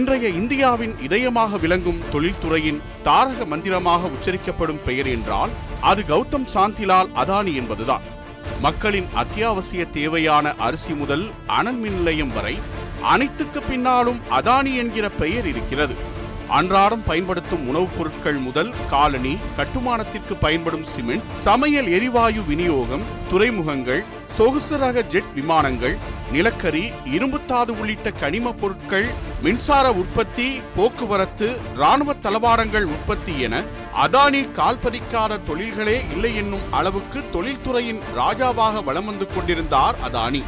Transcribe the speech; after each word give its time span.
இன்றைய 0.00 0.28
இந்தியாவின் 0.28 0.94
இதயமாக 1.08 1.60
விளங்கும் 1.60 2.02
தொழில்துறையின் 2.12 2.80
தாரக 3.02 3.44
மந்திரமாக 3.44 4.08
உச்சரிக்கப்படும் 4.08 4.82
பெயர் 4.84 5.06
என்றால் 5.06 5.50
அது 5.80 6.04
கௌதம் 6.08 6.46
சாந்திலால் 6.54 7.08
அதானி 7.14 7.54
என்பதுதான். 7.54 8.00
மக்களின் 8.60 9.06
அத்தியாவசிய 9.14 9.84
தேவையான 9.84 10.54
அரிசி 10.54 10.92
முதல் 10.92 11.30
அனல் 11.46 11.76
மின் 11.76 11.94
நிலையம் 11.94 12.32
வரை 12.32 12.58
அனைத்துக்கு 13.02 13.60
பின்னாலும் 13.60 14.20
அதானி 14.30 14.76
என்கிற 14.76 15.08
பெயர் 15.08 15.46
இருக்கிறது. 15.46 15.94
அன்றாடம் 16.48 17.04
பயன்படுத்தும் 17.04 17.68
உணவுப் 17.68 17.96
பொருட்கள் 17.98 18.36
முதல் 18.36 18.72
காலனி 18.90 19.36
கட்டுமானத்திற்கு 19.56 20.34
பயன்படும் 20.40 20.84
சிமெண்ட் 20.84 21.22
சமையல் 21.36 21.88
எரிவாயு 21.88 22.44
விநியோகம் 22.44 23.02
துறைமுகங்கள் 23.30 24.04
சொகுசு 24.36 24.76
ரக 24.76 25.02
ஜெட் 25.02 25.32
விமானங்கள் 25.34 25.94
நிலக்கரி 26.32 26.82
இரும்புத்தாது 27.12 27.70
உள்ளிட்ட 27.70 28.10
கனிம 28.20 28.52
பொருட்கள் 28.52 29.08
மின்சார 29.42 29.92
உற்பத்தி 29.92 30.46
போக்குவரத்து 30.76 31.48
ராணுவ 31.74 32.14
தளவாடங்கள் 32.22 32.86
உற்பத்தி 32.86 33.40
என 33.40 33.54
அதானி 33.96 34.42
கால்பதிக்காத 34.52 35.40
தொழில்களே 35.46 35.96
இல்லை 36.12 36.36
என்னும் 36.36 36.66
அளவுக்கு 36.70 37.22
தொழில்துறையின் 37.32 38.02
ராஜாவாக 38.16 38.84
வலம் 38.84 39.04
வந்து 39.04 39.26
கொண்டிருந்தார் 39.26 39.98
அதானி. 40.06 40.42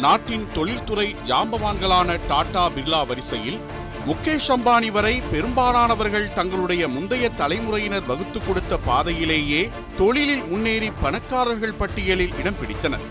நாட்டின் 0.00 0.46
தொழில்துறை 0.54 1.14
ஜாம்பவான்களான 1.26 2.18
டாடா 2.28 2.68
பிர்லா 2.68 3.06
வரிசையில் 3.06 3.58
முகேஷ் 4.06 4.48
அம்பானி 4.54 4.88
வரை 4.94 5.12
பெரும்பாலானவர்கள் 5.32 6.32
தங்களுடைய 6.36 6.82
முந்தைய 6.94 7.26
தலைமுறையினர் 7.40 8.08
வகுத்து 8.08 8.38
கொடுத்த 8.46 8.76
பாதையிலேயே 8.86 9.60
தொழிலில் 9.98 10.42
முன்னேறி 10.44 10.88
பணக்காரர்கள் 11.02 11.78
பட்டியலில் 11.80 12.34
இடம் 12.40 12.58
பிடித்தனர். 12.60 13.04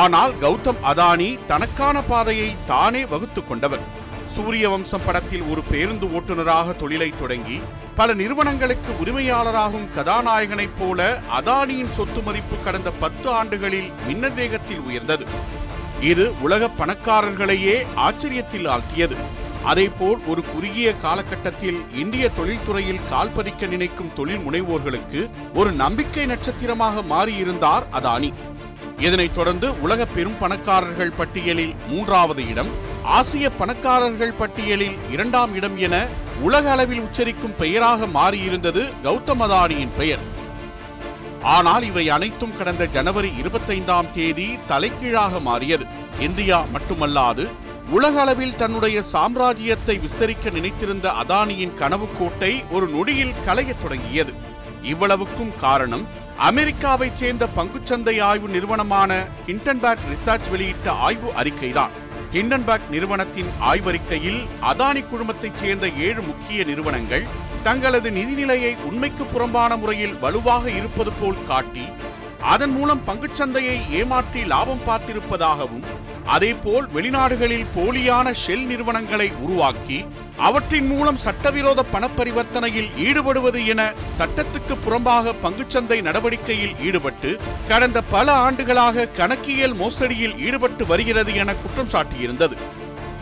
ஆனால் 0.00 0.34
கௌதம் 0.44 0.80
அதானி 0.92 1.28
தனக்கான 1.46 2.02
பாதையை 2.02 2.50
தானே 2.72 3.02
வகுத்து 3.12 3.42
கொண்டவர். 3.44 3.84
சூரிய 4.34 4.68
வம்சம் 4.68 5.04
படத்தில் 5.06 5.46
ஒரு 5.50 5.62
பேருந்து 5.70 6.06
ஓட்டுநராக 6.06 6.76
தொழிலை 6.76 7.10
தொடங்கி 7.20 7.60
பல 7.94 8.14
நிறுவனங்களுக்கு 8.14 8.92
உரிமையாளராகும் 9.02 9.88
கதாநாயகனைப் 9.94 10.76
போல 10.78 11.00
அதானியின் 11.38 11.94
சொத்து 11.96 12.22
மதிப்பு 12.22 12.56
கடந்த 12.64 12.90
பத்து 12.90 13.28
ஆண்டுகளில் 13.30 13.90
மின்னல் 14.06 14.34
வேகத்தில் 14.34 14.84
உயர்ந்தது. 14.90 15.26
இது 16.00 16.26
உலக 16.40 16.68
பணக்காரர்களையே 16.80 17.78
ஆச்சரியத்தில் 17.96 18.70
ஆழ்த்தியது. 18.74 19.18
அதேபோல் 19.68 20.18
ஒரு 20.30 20.42
குறுகிய 20.52 20.88
காலகட்டத்தில் 21.04 21.78
இந்திய 22.02 22.24
தொழில்துறையில் 22.38 23.04
கால்பதிக்க 23.12 23.66
நினைக்கும் 23.66 24.12
தொழில் 24.14 24.44
முனைவோர்களுக்கு 24.46 25.20
ஒரு 25.54 25.70
நம்பிக்கை 25.82 26.26
நட்சத்திரமாக 26.26 27.02
மாறியிருந்தார் 27.12 27.86
அதானி. 27.92 28.30
இதனைத் 28.98 29.34
தொடர்ந்து 29.34 29.68
உலக 29.80 30.06
பெரும் 30.06 30.38
பணக்காரர்கள் 30.38 31.16
பட்டியலில் 31.16 31.74
மூன்றாவது 31.88 32.44
இடம் 32.50 32.70
ஆசிய 33.16 33.46
பணக்காரர்கள் 33.50 34.38
பட்டியலில் 34.38 34.96
இரண்டாம் 35.12 35.52
இடம் 35.54 35.76
என 35.86 35.96
உலக 36.42 36.70
அளவில் 36.70 37.02
உச்சரிக்கும் 37.06 37.58
பெயராக 37.58 38.06
மாறியிருந்தது 38.18 38.82
கௌதம் 39.04 39.42
அதானியின் 39.46 39.94
பெயர். 39.98 40.24
ஆனால் 41.56 41.84
இவை 41.90 42.04
அனைத்தும் 42.16 42.56
கடந்த 42.56 42.86
ஜனவரி 42.96 43.30
இருபத்தைந்தாம் 43.42 44.10
தேதி 44.14 44.48
தலைகீழாக 44.66 45.40
மாறியது. 45.40 45.86
இந்தியா 46.20 46.58
மட்டுமல்லாது 46.74 47.44
உலக 47.90 48.20
அளவில் 48.20 48.56
தன்னுடைய 48.56 49.02
சாம்ராஜ்யத்தை 49.12 49.94
விஸ்தரிக்க 50.04 50.50
நினைத்திருந்த 50.50 51.10
அதானியின் 51.22 51.74
கனவு 51.74 52.06
கோட்டை 52.18 52.64
ஒரு 52.70 52.88
நொடியில் 52.88 53.34
களையத் 53.46 53.82
தொடங்கியது. 53.82 54.32
இவ்வளவுக்கும் 54.82 55.56
காரணம் 55.56 56.06
அமெரிக்காவைச் 56.40 57.14
சேர்ந்த 57.14 57.48
பங்குச்சந்தை 57.56 58.20
ஆய்வு 58.20 58.48
நிறுவனமான 58.48 59.28
ஹிண்டன்பேக் 59.46 60.04
ரிசர்ச் 60.12 60.50
வெளியிட்ட 60.50 60.90
ஆய்வு 60.90 61.32
அறிக்கைதான். 61.32 61.90
ஹிண்டன்பேக் 62.32 62.88
நிறுவனத்தின் 62.90 63.50
ஆய்வறிக்கையில் 63.60 64.40
அதானி 64.60 65.04
குழுமத்தைச் 65.04 65.58
சேர்ந்த 65.60 65.88
ஏழு 65.98 66.22
முக்கிய 66.22 66.64
நிறுவனங்கள் 66.64 67.24
தங்களது 67.62 68.10
நிதிநிலையை 68.10 68.82
உண்மைக்கு 68.82 69.24
புறம்பான 69.24 69.76
முறையில் 69.76 70.18
வலுவாக 70.18 70.70
இருப்பது 70.70 71.12
போல் 71.20 71.44
காட்டி 71.44 71.86
அதன் 72.40 72.70
மூலம் 72.70 73.02
பங்குச்சந்தையை 73.06 73.90
ஏமாற்றி 73.90 74.44
லாபம் 74.44 74.86
பார்த்திருப்பதாகவும் 74.86 76.05
அதேபோல் 76.34 76.86
வெளிநாடுகளில் 76.94 77.66
போலியான 77.76 78.32
ஷெல் 78.32 78.64
நிறுவனங்களை 78.66 79.32
உருவாக்கி 79.44 80.04
அவற்றின் 80.38 80.86
மூலம் 80.86 81.16
சட்டவிரோத 81.16 81.84
பணப்பரிவர்த்தனையில் 81.92 82.90
ஈடுபடுவது 83.06 83.66
என 83.66 83.92
சட்டத்துக்கு 84.18 84.74
புறம்பாக 84.86 85.34
பங்குச்சந்தை 85.44 86.02
நடவடிக்கையில் 86.02 86.74
ஈடுபட்டு 86.82 87.30
கடந்த 87.68 88.02
பல 88.14 88.32
ஆண்டுகளாக 88.32 89.06
கணக்கியல் 89.06 89.74
மோசடியில் 89.74 90.36
ஈடுபட்டு 90.38 90.86
வருகிறது 90.86 91.34
என 91.34 91.54
குற்றம் 91.54 91.92
சாட்டியிருந்தது. 91.94 92.58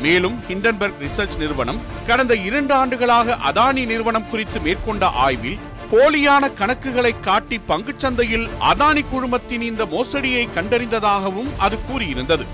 மேலும் 0.00 0.37
ஹிண்டன்பர்க் 0.48 1.03
ரிசர்ச் 1.04 1.37
நிறுவனம் 1.38 1.82
கடந்த 2.06 2.34
இரண்டு 2.48 2.75
ஆண்டுகளாக 2.75 3.38
அதானி 3.50 3.84
நிறுவனம் 3.87 4.28
குறித்து 4.28 4.60
மேற்கொண்ட 4.60 5.06
ஆய்வில் 5.06 5.60
போலியான 5.93 6.44
கணக்குகளை 6.60 7.20
காட்டி 7.20 7.60
பங்குச்சந்தையில் 7.69 8.47
அதானி 8.72 9.04
குழுமத்தின் 9.12 9.64
இந்த 9.70 9.84
மோசடியை 9.84 10.44
கண்டறிந்ததாகவும் 10.56 11.50
அது 11.59 11.78
கூறியிருந்தது. 11.88 12.47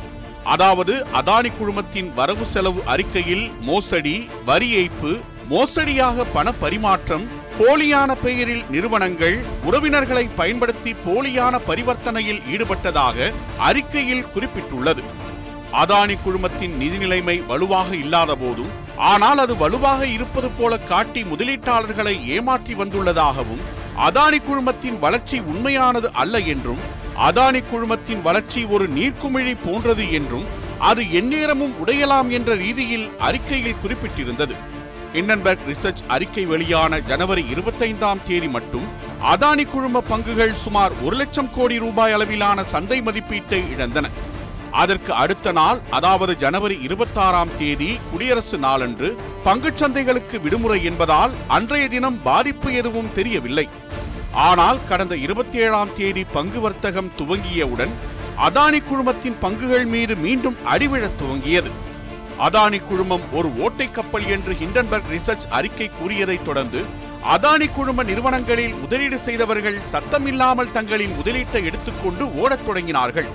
அதாவது 0.45 1.07
அதானி 1.13 1.51
குழுமத்தின் 1.59 2.13
வரவு 2.15 2.45
செலவு 2.45 2.83
அறிக்கையில் 2.85 3.51
மோசடி 3.61 4.29
வரி 4.45 4.75
ஏய்ப்பு 4.75 5.21
மோசடியாக 5.49 6.25
பண 6.25 6.53
பரிமாற்றம் 6.53 7.29
போலியான 7.59 8.15
பெயரில் 8.15 8.65
நிறுவனங்கள் 8.71 9.39
உறவினர்களை 9.65 10.29
பயன்படுத்தி 10.37 10.95
போலியான 11.07 11.59
பரிவர்த்தனையில் 11.59 12.43
ஈடுபட்டதாக 12.51 13.33
அறிக்கையில் 13.59 14.27
குறிப்பிட்டுள்ளது. 14.35 15.03
அதானி 15.73 16.17
குழுமத்தின் 16.25 16.77
நிதி 16.77 16.99
நிலைமை 16.99 17.41
வலுவாக 17.41 17.97
இல்லாத 17.97 18.35
போதும் 18.35 18.71
ஆனால் 18.97 19.39
அது 19.39 19.57
வலுவாக 19.57 20.07
இருப்பது 20.07 20.49
போல 20.49 20.77
காட்டி 20.77 21.25
முதலீட்டாளர்களை 21.25 22.27
ஏமாற்றி 22.27 22.75
வந்துள்ளதாகவும் 22.75 23.61
அதானி 23.97 24.39
குழுமத்தின் 24.39 24.99
வளர்ச்சி 24.99 25.41
உண்மையானது 25.41 26.13
அல்ல 26.13 26.39
என்றும் 26.39 27.00
அதானி 27.27 27.61
குழுமத்தின் 27.63 28.23
வளர்ச்சி 28.23 28.65
ஒரு 28.65 28.85
நீர்க்குமிழி 28.89 29.55
போன்றது 29.65 30.05
என்றும் 30.19 30.45
அது 30.79 31.03
எந்நேரமும் 31.13 31.75
உடையலாம் 31.83 32.29
என்ற 32.29 32.55
ரீதியில் 32.55 33.07
அறிக்கையில் 33.19 33.81
குறிப்பிட்டிருந்தது. 33.83 34.55
இன்னன்பர்க் 35.13 35.67
ரிசர்ச் 35.71 36.03
அறிக்கை 36.09 36.45
வெளியான 36.45 37.01
ஜனவரி 37.01 37.45
இருபத்தைந்தாம் 37.55 38.21
தேதி 38.29 38.49
மட்டும் 38.49 38.87
அதானி 39.33 39.65
குழும 39.71 40.03
பங்குகள் 40.11 40.55
சுமார் 40.55 40.93
ஒரு 41.05 41.17
லட்சம் 41.17 41.51
கோடி 41.57 41.79
ரூபாய் 41.79 42.13
அளவிலான 42.13 42.65
சந்தை 42.65 43.01
மதிப்பீட்டை 43.01 43.61
இழந்தன. 43.75 44.09
அதற்கு 44.71 45.13
அடுத்த 45.13 45.53
நாள் 45.53 45.79
அதாவது 45.91 46.37
ஜனவரி 46.37 46.79
இருபத்தாறாம் 46.87 47.55
தேதி 47.59 47.99
குடியரசு 48.13 48.59
நாளன்று 48.59 49.09
பங்குச்சந்தைகளுக்கு 49.45 50.37
விடுமுறை 50.43 50.85
என்பதால் 50.85 51.31
அன்றைய 51.47 51.89
தினம் 51.89 52.19
பாதிப்பு 52.23 52.75
எதுவும் 52.75 53.13
தெரியவில்லை. 53.13 53.69
ஆனால் 54.33 54.79
கடந்த 54.89 55.17
இருபத்தி 55.17 55.59
ஏழாம் 55.59 55.95
தேதி 55.97 56.25
பங்கு 56.25 56.61
வர்த்தகம் 56.61 57.13
துவங்கியவுடன் 57.19 57.91
அதானி 58.49 58.83
குழுமத்தின் 58.83 59.37
பங்குகள் 59.43 59.87
மீது 59.87 60.17
மீண்டும் 60.17 60.57
அடிவிழத் 60.65 61.17
துவங்கியது. 61.21 61.71
அதானி 62.39 62.85
குழுமம் 62.85 63.21
ஒரு 63.33 63.59
ஓட்டை 63.59 63.91
கப்பல் 63.91 64.27
என்று 64.27 64.53
ஹிண்டன்பர்க் 64.53 65.11
ரிசர்ச் 65.13 65.49
அறிக்கை 65.51 65.91
கூறியதைத் 65.99 66.45
தொடர்ந்து 66.45 66.85
அதானி 67.31 67.73
குழும 67.73 68.03
நிறுவனங்களில் 68.03 68.75
முதலீடு 68.75 69.19
செய்தவர்கள் 69.19 69.79
சத்தமில்லாமல் 69.93 70.73
தங்களின் 70.73 71.15
முதலீட்டை 71.23 71.65
எடுத்துக்கொண்டு 71.65 72.39
ஓடத் 72.39 72.69
தொடங்கினார்கள். 72.69 73.27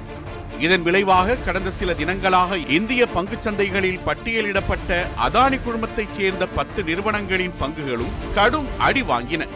இதன் 0.59 0.81
விளைவாக 0.81 1.35
கடந்த 1.35 1.69
சில 1.69 1.93
தினங்களாக 1.93 2.69
இந்திய 2.69 3.07
பங்கு 3.07 3.37
சந்தைகளில் 3.41 3.99
பட்டியலிடப்பட்ட 4.05 5.07
அதானி 5.27 5.59
குழுமத்தைச் 5.61 6.13
சேர்ந்த 6.17 6.47
பத்து 6.47 6.83
நிறுவனங்களின் 6.83 7.53
பங்குகளும் 7.59 8.11
கடும் 8.35 8.67
அடி 8.77 9.01
வாங்கின. 9.01 9.47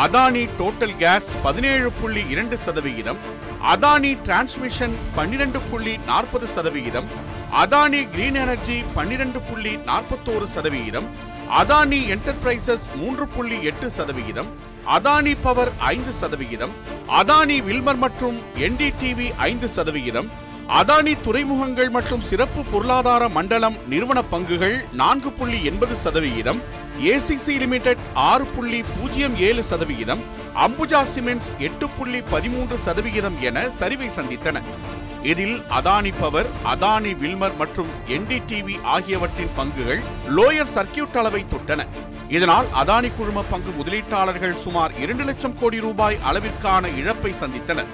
அதானி 0.00 0.42
டோட்டல் 0.58 0.94
கேஸ் 0.98 1.28
பதினேழு 1.42 1.88
புள்ளி 1.92 2.22
இரண்டு 2.28 2.56
சதவிகிதம் 2.56 3.18
அதானி 3.72 4.12
டிரான்ஸ்மிஷன் 4.24 4.94
பன்னிரண்டு 5.16 5.60
புள்ளி 5.70 5.94
நாற்பது 6.06 6.46
சதவிகிதம் 6.46 7.08
அதானி 7.54 8.00
கிரீன் 8.10 8.38
எனர்ஜி 8.40 8.76
பன்னிரண்டு 8.94 9.40
புள்ளி 9.40 9.72
நாற்பத்தோரு 9.86 10.46
சதவிகிதம் 10.54 11.08
அதானி 11.58 11.98
என்டர்பிரைசஸ் 12.10 12.86
மூன்று 12.96 13.26
புள்ளி 13.26 13.58
எட்டு 13.62 13.88
சதவிகிதம் 13.90 14.50
அதானி 14.88 15.34
பவர் 15.42 15.72
ஐந்து 15.88 16.12
சதவிகிதம் 16.12 16.72
அதானி 17.12 17.58
வில்மர் 17.60 18.00
மற்றும் 18.00 18.38
என்டிடிவி 18.60 19.28
ஐந்து 19.42 19.68
சதவிகிதம் 19.68 20.30
அதானி 20.70 21.12
துறைமுகங்கள் 21.22 21.90
மற்றும் 21.90 22.22
சிறப்பு 22.22 22.60
பொருளாதார 22.64 23.22
மண்டலம் 23.28 23.76
நிறுவன 23.88 24.18
பங்குகள் 24.30 24.76
நான்கு 24.92 25.30
புள்ளி 25.32 25.58
எண்பது 25.64 25.94
சதவிகிதம் 25.96 26.60
ஏசிசி 27.00 27.54
லிமிடெட் 27.58 27.98
ஆறு 28.14 28.44
புள்ளி 28.44 28.84
பூஜ்ஜியம் 28.96 29.36
ஏழு 29.36 29.62
சதவிகிதம் 29.62 30.22
அம்புஜா 30.54 31.02
சிமெண்ட்ஸ் 31.14 31.50
எட்டு 31.58 31.88
புள்ளி 31.88 32.20
பதிமூன்று 32.20 32.76
சதவிகிதம் 32.76 33.42
என 33.42 33.60
சரிவை 33.80 34.08
சந்தித்தன. 34.18 34.60
இதில் 35.22 35.62
அதானி 35.78 36.12
பவர் 36.20 36.46
அதானி 36.64 37.12
வில்மர் 37.16 37.56
மற்றும் 37.56 37.90
என்டிடிவி 38.08 38.76
ஆகியவற்றின் 38.82 39.52
பங்குகள் 39.58 40.00
லோயர் 40.36 40.72
சர்க்கியூட் 40.74 41.18
அளவை 41.20 41.44
தொட்டன. 41.52 41.86
இதனால் 42.28 42.66
அதானி 42.82 43.10
குழும 43.18 43.42
பங்கு 43.50 43.72
முதலீட்டாளர்கள் 43.78 44.54
சுமார் 44.54 44.92
இரண்டு 44.98 45.24
லட்சம் 45.24 45.58
கோடி 45.60 45.80
ரூபாய் 45.80 46.18
அளவிற்கான 46.30 46.86
இழப்பை 46.96 47.34
சந்தித்தனர். 47.40 47.86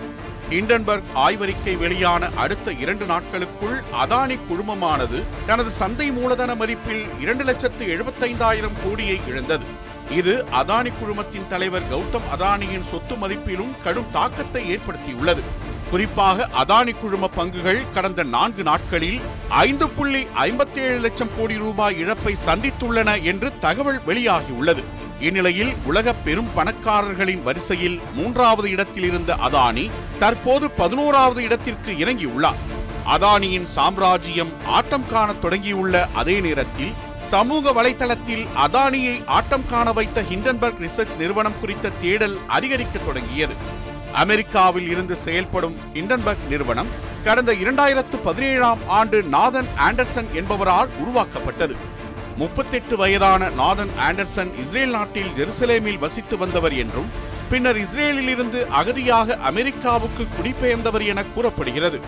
ஹிண்டன்பர்க் 0.50 1.08
ஆய்வறிக்கை 1.14 1.72
வெளியான 1.78 2.28
அடுத்த 2.42 2.72
இரண்டு 2.72 3.04
நாட்களுக்குள் 3.04 3.74
அதானி 4.02 4.36
குழுமமானது 4.48 5.18
தனது 5.46 5.70
சந்தை 5.70 6.10
மூலதன 6.10 6.54
மதிப்பில் 6.54 7.02
இரண்டு 7.20 7.44
லட்சத்து 7.44 7.86
எழுபத்தைந்தாயிரம் 7.94 8.78
கோடியை 8.84 9.20
இழந்தது. 9.28 9.64
இது 10.10 10.34
அதானி 10.60 10.92
குழுமத்தின் 11.00 11.46
தலைவர் 11.48 11.88
கௌதம் 11.90 12.28
அதானியின் 12.34 12.86
சொத்து 12.90 13.14
மதிப்பிலும் 13.14 13.74
கடும் 13.84 14.10
தாக்கத்தை 14.10 14.62
ஏற்படுத்தியுள்ளது. 14.74 15.42
குறிப்பாக 15.90 16.48
அதானி 16.62 16.94
குழும 17.00 17.28
பங்குகள் 17.36 17.82
கடந்த 17.94 18.22
நான்கு 18.22 18.62
நாட்களில் 18.62 19.20
ஐந்து 19.48 19.88
புள்ளி 19.88 20.26
ஐம்பத்தி 20.46 20.80
ஏழு 20.86 20.98
லட்சம் 20.98 21.34
கோடி 21.38 21.56
ரூபாய் 21.56 21.98
இழப்பை 22.04 22.34
சந்தித்துள்ளன 22.46 23.22
என்று 23.22 23.50
தகவல் 23.60 24.00
வெளியாகியுள்ளது. 24.06 24.84
இந்நிலையில் 25.20 25.72
உலக 25.84 26.12
பெரும் 26.12 26.50
பணக்காரர்களின் 26.56 27.42
வரிசையில் 27.42 28.00
மூன்றாவது 28.14 28.70
இடத்தில் 28.70 29.04
இருந்த 29.04 29.34
அதானி 29.34 29.90
தற்போது 30.18 30.70
பதினோராவது 30.70 31.42
இடத்திற்கு 31.42 31.92
இறங்கியுள்ளார். 31.92 32.60
அதானியின் 33.14 33.64
சாம்ராஜ்யம் 33.64 34.52
ஆட்டம் 34.66 35.08
காண 35.10 35.32
தொடங்கியுள்ள 35.32 36.08
அதே 36.14 36.40
நேரத்தில் 36.40 36.92
சமூக 37.28 37.72
வலைதளத்தில் 37.72 38.46
அதானியை 38.66 39.26
ஆட்டம் 39.26 39.66
காண 39.70 39.92
வைத்த 39.92 40.22
ஹிண்டன்பர்க் 40.22 40.80
ரிசர்ச் 40.80 41.16
நிறுவனம் 41.18 41.60
குறித்த 41.60 41.88
தேடல் 41.88 42.38
அதிகரிக்க 42.46 42.98
தொடங்கியது. 42.98 43.54
அமெரிக்காவில் 44.12 44.88
இருந்து 44.88 45.16
செயல்படும் 45.16 45.76
ஹிண்டன்பர்க் 45.94 46.48
நிறுவனம் 46.48 46.86
கடந்த 47.24 47.52
இரண்டாயிரத்து 47.52 48.16
பதினேழாம் 48.24 48.78
ஆண்டு 48.86 49.22
நாதன் 49.22 49.68
ஆண்டர்சன் 49.76 50.28
என்பவரால் 50.34 50.88
உருவாக்கப்பட்டது. 51.02 51.76
முப்பத்தெட்டு 52.40 52.94
வயதான 53.00 53.42
நாதன் 53.60 53.92
ஆண்டர்சன் 54.06 54.50
இஸ்ரேல் 54.62 54.92
நாட்டில் 54.96 55.30
ஜெருசலேமில் 55.38 56.02
வசித்து 56.04 56.34
வந்தவர் 56.42 56.74
என்றும் 56.82 57.08
பின்னர் 57.50 57.78
இஸ்ரேலில் 57.84 58.30
இருந்து 58.32 58.60
அகதியாக 58.80 59.36
அமெரிக்காவுக்கு 59.50 60.24
குடிபெயர்ந்தவர் 60.36 61.04
என 61.12 61.24
கூறப்படுகிறது. 61.34 61.98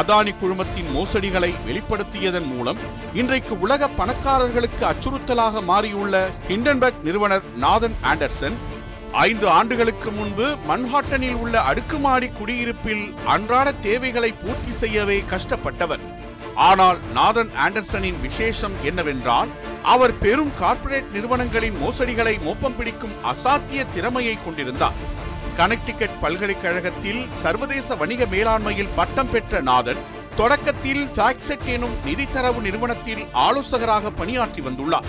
அதானி 0.00 0.32
குழுமத்தின் 0.40 0.90
மோசடிகளை 0.96 1.50
வெளிப்படுத்தியதன் 1.66 2.48
மூலம் 2.52 2.80
இன்றைக்கு 3.20 3.54
உலக 3.66 3.88
பணக்காரர்களுக்கு 3.98 4.84
அச்சுறுத்தலாக 4.90 5.62
மாறியுள்ள 5.70 6.14
ஹிண்டன்பர்க் 6.50 7.04
நிறுவனர் 7.08 7.46
நாதன் 7.64 7.96
ஆண்டர்சன் 8.12 8.58
ஐந்து 9.26 9.46
ஆண்டுகளுக்கு 9.58 10.10
முன்பு 10.18 10.46
மன்ஹாட்டனில் 10.70 11.38
உள்ள 11.42 11.54
அடுக்குமாடி 11.70 12.30
குடியிருப்பில் 12.38 13.04
அன்றாட 13.34 13.68
தேவைகளை 13.88 14.30
பூர்த்தி 14.42 14.74
செய்யவே 14.82 15.18
கஷ்டப்பட்டவர். 15.34 16.04
ஆனால் 16.66 16.98
நாதன் 17.16 17.50
ஆண்டர்சனின் 17.64 18.18
விசேஷம் 18.24 18.76
என்னவென்றால் 18.88 19.50
அவர் 19.92 20.14
பெரும் 20.18 20.52
கார்ப்பரேட் 20.60 21.12
நிறுவனங்களின் 21.16 21.76
மோசடிகளை 21.82 22.32
மோப்பம் 22.46 22.76
பிடிக்கும் 22.78 23.14
அசாத்திய 23.32 23.80
திறமையை 23.94 24.34
கொண்டிருந்தார். 24.44 24.96
கனெக்டிகட் 25.58 26.18
பல்கலைக்கழகத்தில் 26.22 27.22
சர்வதேச 27.42 27.96
வணிக 28.02 28.24
மேலாண்மையில் 28.34 28.94
பட்டம் 28.98 29.30
பெற்ற 29.30 29.60
நாதன் 29.60 30.02
தொடக்கத்தில் 30.36 31.02
ஃபேக்செட் 31.14 31.66
எனும் 31.74 31.96
நிதித்தரவு 32.04 32.60
நிறுவனத்தில் 32.66 33.22
ஆலோசகராக 33.46 34.10
பணியாற்றி 34.10 34.62
வந்துள்ளார். 34.66 35.08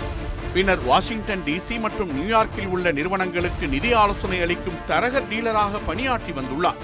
பின்னர் 0.54 0.82
வாஷிங்டன் 0.86 1.44
டிசி 1.48 1.76
மற்றும் 1.80 2.10
நியூயார்க்கில் 2.16 2.72
உள்ள 2.76 2.92
நிறுவனங்களுக்கு 2.98 3.66
நிதி 3.68 3.92
ஆலோசனை 3.92 4.40
அளிக்கும் 4.46 4.80
தரகர் 4.88 5.28
டீலராக 5.32 5.80
பணியாற்றி 5.90 6.32
வந்துள்ளார். 6.38 6.80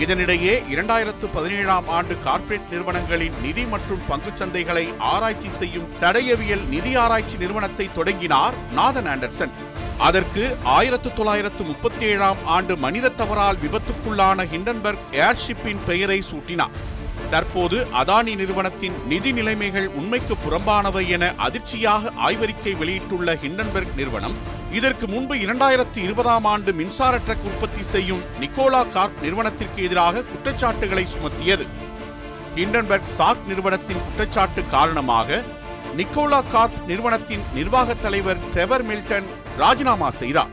இதனிடையே 0.00 0.54
இரண்டாயிரத்து 0.72 1.26
பதினேழாம் 1.34 1.88
ஆண்டு 1.88 2.14
கார்ப்பரேட் 2.24 2.70
நிறுவனங்களின் 2.70 3.36
நிதி 3.42 3.64
மற்றும் 3.64 4.02
பங்குச் 4.08 4.40
சந்தைகளை 4.42 4.98
ஆராய்ச்சி 4.98 5.48
செய்யும் 5.48 5.86
தடயவியல் 6.00 6.64
நிதி 6.68 6.96
ஆராய்ச்சி 6.96 7.36
நிறுவனத்தை 7.36 7.86
தொடங்கினார் 7.94 8.54
நாதன் 8.72 9.06
ஆண்டர்சன். 9.06 9.54
அதற்கு 9.98 10.56
ஆயிரத்து 10.64 11.12
தொள்ளாயிரத்து 11.14 11.64
முப்பத்தி 11.64 12.04
ஏழாம் 12.04 12.36
ஆண்டு 12.44 12.76
மனித 12.76 13.08
தவறால் 13.08 13.56
விபத்துக்குள்ளான 13.56 14.46
ஹிண்டன்பர்க் 14.52 15.06
ஏர்ஷிப்பின் 15.12 15.82
பெயரை 15.86 16.22
சூட்டினார். 16.30 16.76
தற்போது 17.30 17.86
அதானி 18.02 18.34
நிறுவனத்தின் 18.36 19.06
நிதி 19.06 19.32
நிலைமைகள் 19.32 19.88
உண்மைக்கு 19.88 20.36
புறம்பானவை 20.44 21.08
என 21.08 21.34
அதிர்ச்சியாக 21.36 22.12
ஆய்வறிக்கை 22.28 22.76
வெளியிட்டுள்ள 22.76 23.34
ஹிண்டன்பர்க் 23.34 23.96
நிறுவனம் 23.96 24.55
இதற்கு 24.72 25.08
முன்பு 25.08 25.34
இரண்டாயிரத்தி 25.34 25.96
இருபதாம் 25.96 26.44
ஆண்டு 26.44 26.72
மின்சார 26.72 27.16
ட்ரக் 27.16 27.44
உற்பத்தி 27.44 27.82
செய்யும் 27.82 28.22
நிக்கோலா 28.40 28.88
கார்ப் 28.88 29.20
நிறுவனத்திற்கு 29.22 29.82
எதிராக 29.82 30.22
குற்றச்சாட்டுகளை 30.22 31.06
சுமத்தியது. 31.06 31.66
ஹிண்டன்பர்க் 32.56 33.08
சாக் 33.18 33.46
நிறுவனத்தின் 33.46 33.96
குற்றச்சாட்டு 33.96 34.64
காரணமாக 34.70 35.42
நிக்கோலா 35.96 36.42
கார்ப் 36.50 36.72
நிறுவனத்தின் 36.86 37.40
நிர்வாகத் 37.54 38.02
தலைவர் 38.02 38.36
ட்ரெவர் 38.54 38.82
மில்டன் 38.82 39.24
ராஜினாமா 39.56 40.10
செய்தார். 40.10 40.48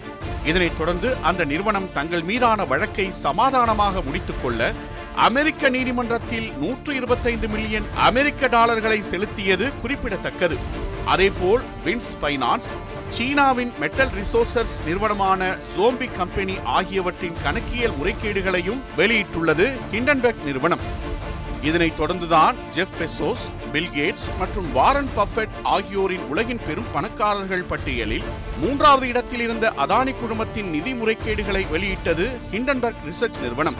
இதனைத் 0.45 0.77
தொடர்ந்து 0.77 1.18
அந்த 1.21 1.45
நிறுவனம் 1.45 1.94
தங்கள் 1.94 2.21
மீதான 2.21 2.65
வழக்கை 2.65 3.12
சமாதானமாக 3.12 4.01
முடித்துக் 4.01 4.44
கொள்ள 4.44 4.74
அமெரிக்க 5.15 5.69
நீதிமன்றத்தில் 5.69 6.54
நூற்று 6.57 6.95
இருபத்தைந்து 6.95 7.48
மில்லியன் 7.48 7.86
அமெரிக்க 7.95 8.48
டாலர்களை 8.48 9.01
செலுத்தியது 9.01 9.71
குறிப்பிடத்தக்கது. 9.81 10.57
அதேபோல் 11.06 11.62
வின்ஸ் 11.86 12.12
ஃபைனான்ஸ் 12.21 12.69
சீனாவின் 13.15 13.71
மெட்டல் 13.80 14.13
ரிசோர்சஸ் 14.19 14.71
நிறுவனமான 14.86 15.42
ஜோம்பி 15.75 16.07
கம்பெனி 16.18 16.56
ஆகியவற்றின் 16.77 17.36
கணக்கியல் 17.44 17.94
முறைகேடுகளையும் 18.00 18.80
வெளியிட்டுள்ளது 18.98 19.65
ஹிண்டன்பர்க் 19.92 20.42
நிறுவனம். 20.45 20.83
இதனைத் 21.62 22.00
தொடர்ந்துதான் 22.00 22.56
ஜெஃப் 22.71 22.95
பெசோஸ் 23.00 23.44
பில்கேட்ஸ் 23.74 24.25
மற்றும் 24.39 24.71
வாரன் 24.71 25.12
பஃபெட் 25.18 25.54
ஆகியோரின் 25.63 26.25
உலகின் 26.30 26.63
பெரும் 26.68 26.89
பணக்காரர்கள் 26.94 27.69
பட்டியலில் 27.69 28.27
மூன்றாவது 28.62 29.07
இடத்தில் 29.07 29.39
இருந்த 29.39 29.74
அதானி 29.77 30.15
குழுமத்தின் 30.21 30.69
நிதி 30.69 30.94
முறைகேடுகளை 30.94 31.69
வெளியிட்டது 31.69 32.27
ஹிண்டன்பர்க் 32.51 33.06
ரிசர்ச் 33.10 33.42
நிறுவனம். 33.42 33.80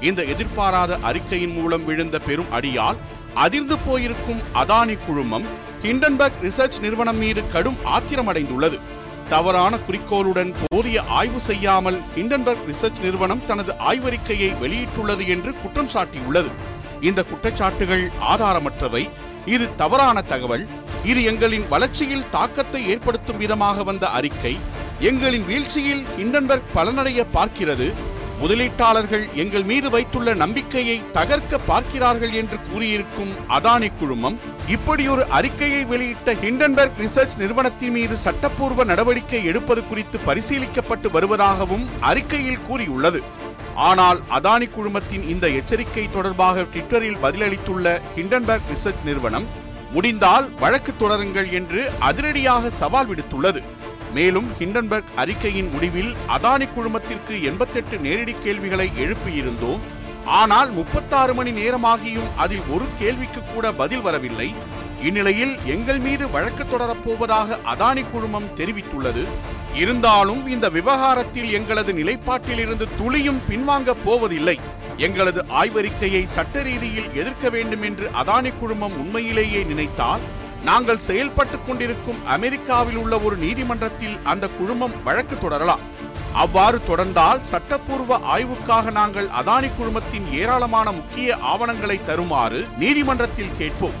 இந்த 0.00 0.22
எதிர்பாராத 0.24 0.98
அறிக்கையின் 1.02 1.52
மூலம் 1.52 1.84
விழுந்த 1.84 2.18
பெரும் 2.18 2.52
அடியால் 2.52 2.96
அதிர்ந்து 3.36 3.76
போயிருக்கும் 3.78 4.40
அதானி 4.54 4.98
குழுமம் 5.06 5.44
ஹிண்டன்பர்க் 5.82 6.38
ரிசர்ச் 6.42 6.80
நிறுவனம் 6.80 7.16
மீது 7.16 7.50
கடும் 7.52 7.76
ஆத்திரமடைந்துள்ளது. 7.84 8.78
தவறான 9.28 9.78
குறிக்கோளுடன் 9.78 10.54
போதிய 10.68 11.02
ஆய்வு 11.08 11.40
செய்யாமல் 11.40 12.00
ஹிண்டன்பர்க் 12.16 12.64
ரிசர்ச் 12.70 13.00
நிறுவனம் 13.02 13.46
தனது 13.46 13.74
ஆய்வறிக்கையை 13.88 14.50
வெளியிட்டுள்ளது 14.62 15.26
என்று 15.26 15.54
குற்றம் 15.62 15.88
சாட்டியுள்ளது. 15.88 16.50
இந்த 17.00 17.24
குற்றச்சாட்டுகள் 17.30 18.10
ஆதாரமற்றவை. 18.32 19.08
இது 19.46 19.76
தவறான 19.76 20.22
தகவல். 20.22 20.66
இது 21.04 21.20
எங்களின் 21.32 21.68
வளர்ச்சியில் 21.68 22.28
தாக்கத்தை 22.30 22.88
ஏற்படுத்தும் 22.88 23.36
விதமாக 23.36 23.82
வந்த 23.82 24.06
அறிக்கை. 24.06 24.58
எங்களின் 25.00 25.44
வீழ்ச்சியில் 25.44 26.06
ஹிண்டன்பர்க் 26.18 26.72
பலனடைய 26.74 27.26
பார்க்கிறது. 27.34 27.92
முதலீட்டாளர்கள் 28.40 29.24
எங்கள் 29.42 29.64
மீது 29.64 29.88
வைத்துள்ள 29.90 30.30
நம்பிக்கையை 30.34 30.96
தகர்க்க 31.14 31.58
பார்க்கிறார்கள் 31.66 32.32
என்று 32.40 32.56
கூறியிருக்கும் 32.70 33.32
அதானி 33.56 33.88
குழுமம் 34.00 34.36
இப்படியொரு 34.74 35.24
அறிக்கையை 35.38 35.84
வெளியிட்ட 35.84 36.34
ஹிண்டன்பர்க் 36.42 37.00
ரிசர்ச் 37.04 37.36
நிறுவனத்தின் 37.36 37.94
மீது 37.96 38.16
சட்டப்பூர்வ 38.16 38.84
நடவடிக்கை 38.84 39.44
எடுப்பது 39.44 39.82
குறித்து 39.88 40.18
பரிசீலிக்கப்பட்டு 40.26 41.10
வருவதாகவும் 41.16 41.86
அறிக்கையில் 42.00 42.64
கூறியுள்ளது. 42.68 43.22
ஆனால் 43.74 44.20
அதானி 44.30 44.68
குழுமத்தின் 44.76 45.24
இந்த 45.28 45.48
எச்சரிக்கை 45.48 46.10
தொடர்பாக 46.10 46.62
ட்விட்டரில் 46.62 47.22
பதிலளித்துள்ள 47.22 47.98
ஹிண்டன்பர்க் 48.16 48.70
ரிசர்ச் 48.74 49.04
நிறுவனம் 49.04 49.48
முடிந்தால் 49.92 50.46
வழக்கு 50.58 50.92
தொடருங்கள் 51.00 51.50
என்று 51.50 51.80
அதிரடியாக 51.98 52.70
சவால் 52.70 53.08
விடுத்துள்ளது. 53.10 53.60
மேலும் 54.16 54.48
ஹிண்டன்பர்க் 54.58 55.10
அறிக்கையின் 55.22 55.70
முடிவில் 55.72 56.12
அதானி 56.36 56.66
குழுமத்திற்கு 56.68 57.34
எண்பத்தெட்டு 57.50 57.96
நேரடி 58.06 58.34
கேள்விகளை 58.44 58.88
எழுப்பியிருந்தோம். 59.04 59.82
ஆனால் 60.40 60.70
முப்பத்தாறு 60.78 61.32
மணி 61.38 61.50
நேரமாகியும் 61.60 62.30
அதில் 62.36 62.64
ஒரு 62.74 62.86
கேள்விக்கு 63.00 63.40
கூட 63.54 63.72
பதில் 63.80 64.04
வரவில்லை. 64.06 64.48
இந்நிலையில் 65.02 65.52
எங்கள் 65.74 65.98
மீது 65.98 66.24
வழக்கு 66.30 66.64
தொடரப்போவதாக 66.64 67.58
அதானி 67.72 68.04
குழுமம் 68.12 68.48
தெரிவித்துள்ளது. 68.56 69.24
இருந்தாலும் 69.74 70.42
இந்த 70.54 70.66
விவகாரத்தில் 70.76 71.50
எங்களது 71.58 71.92
நிலைப்பாட்டிலிருந்து 71.92 72.86
துளியும் 72.98 73.42
பின்வாங்கப் 73.50 74.02
போவதில்லை. 74.04 74.56
எங்களது 75.06 75.42
ஆய்வறிக்கையை 75.60 76.24
சட்ட 76.36 76.62
ரீதியில் 76.62 77.12
எதிர்க்க 77.20 77.48
வேண்டும் 77.56 77.82
என்று 77.82 78.08
அதானி 78.22 78.52
குழுமம் 78.60 78.98
உண்மையிலேயே 79.02 79.62
நினைத்தால் 79.72 80.24
நாங்கள் 80.68 81.04
செயல்பட்டுக் 81.06 81.66
கொண்டிருக்கும் 81.66 82.20
அமெரிக்காவில் 82.34 82.98
உள்ள 83.02 83.14
ஒரு 83.26 83.36
நீதிமன்றத்தில் 83.42 84.16
அந்த 84.32 84.44
குழுமம் 84.58 84.96
வழக்கு 85.06 85.36
தொடரலாம். 85.38 85.84
அவ்வாறு 86.42 86.78
தொடர்ந்தால் 86.88 87.44
சட்டப்பூர்வ 87.50 88.18
ஆய்வுக்காக 88.34 88.90
நாங்கள் 89.00 89.28
அதானி 89.40 89.68
குழுமத்தின் 89.76 90.26
ஏராளமான 90.40 90.86
முக்கிய 90.98 91.36
ஆவணங்களை 91.52 91.98
தருமாறு 92.08 92.60
நீதிமன்றத்தில் 92.82 93.56
கேட்போம். 93.60 93.96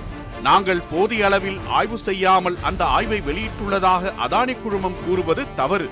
நாங்கள் 0.46 0.82
போதிய 0.90 1.26
அளவில் 1.28 1.60
ஆய்வு 1.78 1.98
செய்யாமல் 2.06 2.58
அந்த 2.68 2.82
ஆய்வை 2.96 3.20
வெளியிட்டுள்ளதாக 3.28 4.12
அதானி 4.26 4.56
குழுமம் 4.64 4.98
கூறுவது 5.04 5.44
தவறு. 5.60 5.88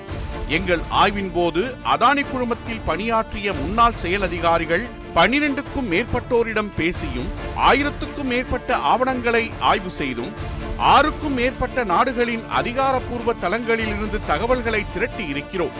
எங்கள் 0.57 0.83
ஆய்வின் 1.03 1.31
போது 1.37 1.61
அதானி 1.93 2.23
குழுமத்தில் 2.31 2.85
பணியாற்றிய 2.89 3.53
முன்னாள் 3.61 3.99
செயல் 4.03 4.25
அதிகாரிகள் 4.29 4.85
பனிரெண்டுக்கும் 5.17 5.89
மேற்பட்டோரிடம் 5.91 6.71
பேசியும் 6.79 7.29
ஆயிரத்துக்கும் 7.67 8.29
மேற்பட்ட 8.33 8.77
ஆவணங்களை 8.91 9.43
ஆய்வு 9.71 9.91
செய்தும் 9.99 10.31
ஆறுக்கும் 10.77 11.33
மேற்பட்ட 11.33 11.83
நாடுகளின் 11.83 12.43
அதிகாரப்பூர்வ 12.49 13.33
தளங்களிலிருந்து 13.33 14.19
தகவல்களை 14.25 14.85
திரட்டி 14.93 15.27
இருக்கிறோம். 15.27 15.71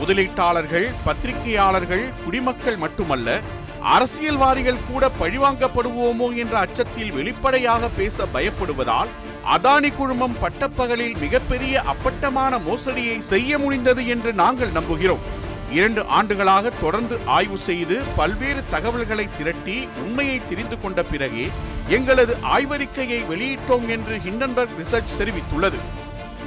முதலீட்டாளர்கள் 0.00 0.86
பத்திரிகையாளர்கள் 1.04 2.04
குடிமக்கள் 2.24 2.76
மட்டுமல்ல 2.76 3.40
அரசியல்வாதிகள் 3.82 4.84
கூட 4.92 5.10
பழிவாங்கப்படுவோமோ 5.20 6.36
என்ற 6.36 6.58
அச்சத்தில் 6.58 7.12
வெளிப்படையாக 7.12 7.88
பேச 7.88 8.26
பயப்படுவதால் 8.34 9.08
அதானி 9.56 9.96
குழுமம் 9.96 10.38
பட்டப்பகலில் 10.40 11.16
மிகப்பெரிய 11.18 11.82
அப்பட்டமான 11.82 12.58
மோசடியை 12.58 13.18
செய்ய 13.18 13.58
முடிந்தது 13.58 14.06
என்று 14.06 14.32
நாங்கள் 14.32 14.68
நம்புகிறோம். 14.68 15.37
இரண்டு 15.72 16.06
ஆண்டுகளாக 16.06 16.70
தொடர்ந்து 16.80 17.18
ஆய்வு 17.26 17.58
செய்து 17.58 18.02
பல்வேறு 18.16 18.62
தகவல்களை 18.70 19.28
திரட்டி 19.38 19.88
உண்மையை 19.96 20.40
தெரிந்து 20.48 20.80
கொண்ட 20.80 21.02
பிறகே 21.02 21.48
எங்களது 21.88 22.36
ஆய்வறிக்கையை 22.42 23.24
வெளியிட்டோம் 23.24 23.88
என்று 23.88 24.16
ஹிண்டன்பர்க் 24.16 24.76
ரிசர்ச் 24.82 25.16
தெரிவித்துள்ளது. 25.18 25.78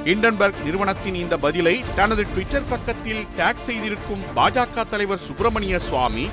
ஹிண்டன்பர்க் 0.05 0.63
நிறுவனத்தின் 0.63 1.15
இந்த 1.15 1.37
பதிலை 1.37 1.83
தனது 1.95 2.23
ட்விட்டர் 2.23 2.69
பக்கத்தில் 2.69 3.27
டேக் 3.37 3.55
செய்திருக்கும் 3.55 4.21
பாஜக 4.35 4.89
தலைவர் 4.89 5.19
சுப்பிரமணிய 5.19 5.79
சுவாமி 5.79 6.29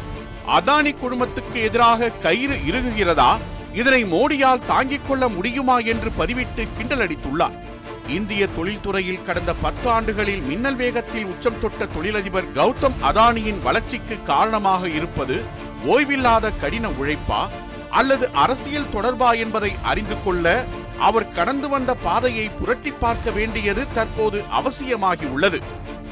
அதானி 0.47 0.95
குழுமத்துக்கு 0.95 1.54
எதிராக 1.54 2.11
கயிறு 2.11 2.54
இறுகுகிறதா? 2.54 3.38
இதனை 3.75 4.04
மோடியால் 4.04 4.66
தாங்கிக் 4.66 5.09
கொள்ள 5.09 5.28
முடியுமா? 5.28 5.78
என்று 5.78 6.12
பதிவிட்டு 6.18 6.68
கிண்டல் 6.76 7.09
அடித்துள்ளார். 7.09 7.66
இந்திய 8.17 8.43
தொழில்துறையில் 8.57 9.25
கடந்த 9.25 9.53
பத்து 9.62 9.87
ஆண்டுகளில் 9.91 10.43
மின்னல் 10.43 10.77
வேகத்தில் 10.77 11.27
உச்சம் 11.27 11.59
தொட்ட 11.61 11.87
தொழிலதிபர் 11.87 12.49
கௌதம் 12.55 12.97
அதானியின் 13.03 13.61
வளர்ச்சிக்கு 13.62 14.17
காரணமாக 14.23 14.88
இருப்பது 14.88 15.37
ஓய்வில்லாத 15.87 16.53
கடின 16.61 16.88
உழைப்பா 17.00 17.41
அல்லது 17.91 18.25
அரசியல் 18.45 18.93
தொடர்பா 18.95 19.31
என்பதை 19.45 19.73
அறிந்து 19.83 20.17
கொள்ள 20.25 20.47
அவர் 21.09 21.33
கடந்து 21.33 21.69
வந்த 21.69 21.91
பாதையை 22.07 22.47
புரட்டி 22.50 22.93
பார்க்க 23.03 23.31
வேண்டியது 23.31 23.85
தற்போது 23.95 24.38
அவசியமாகி 24.59 25.27
உள்ளது. 25.27 25.61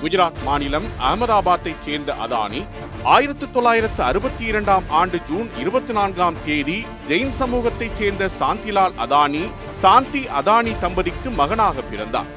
குஜராத் 0.02 0.42
மாநிலம் 0.44 0.86
அகமதாபாத்தைச் 1.02 1.78
சேர்ந்த 1.78 2.14
அதானி 2.14 2.66
ஆயிரத்து 3.02 3.50
தொள்ளாயிரத்து 3.50 4.02
அறுபத்தி 4.02 4.44
இரண்டாம் 4.44 4.82
ஆண்டு 4.88 5.20
ஜூன் 5.24 5.50
இருபத்தி 5.58 5.92
நான்காம் 5.92 6.34
தேதி 6.44 6.86
ஜெயின் 7.08 7.32
சமூகத்தைச் 7.38 7.94
சேர்ந்த 7.94 8.30
சாந்திலால் 8.38 8.94
அதானி 9.04 9.50
சாந்தி 9.72 10.22
அதானி 10.40 10.78
தம்பதிக்கு 10.78 11.30
மகனாக 11.30 11.80
பிறந்தார். 11.80 12.30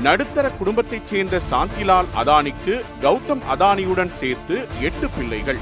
நடுத்தர 0.00 0.50
குடும்பத்தைச் 0.50 1.06
சேர்ந்த 1.06 1.40
சாந்திலால் 1.50 2.04
அதானிக்கு 2.24 2.84
கௌதம் 3.02 3.42
அதானியுடன் 3.54 4.10
சேர்த்து 4.10 4.68
எட்டு 4.80 5.08
பிள்ளைகள். 5.08 5.58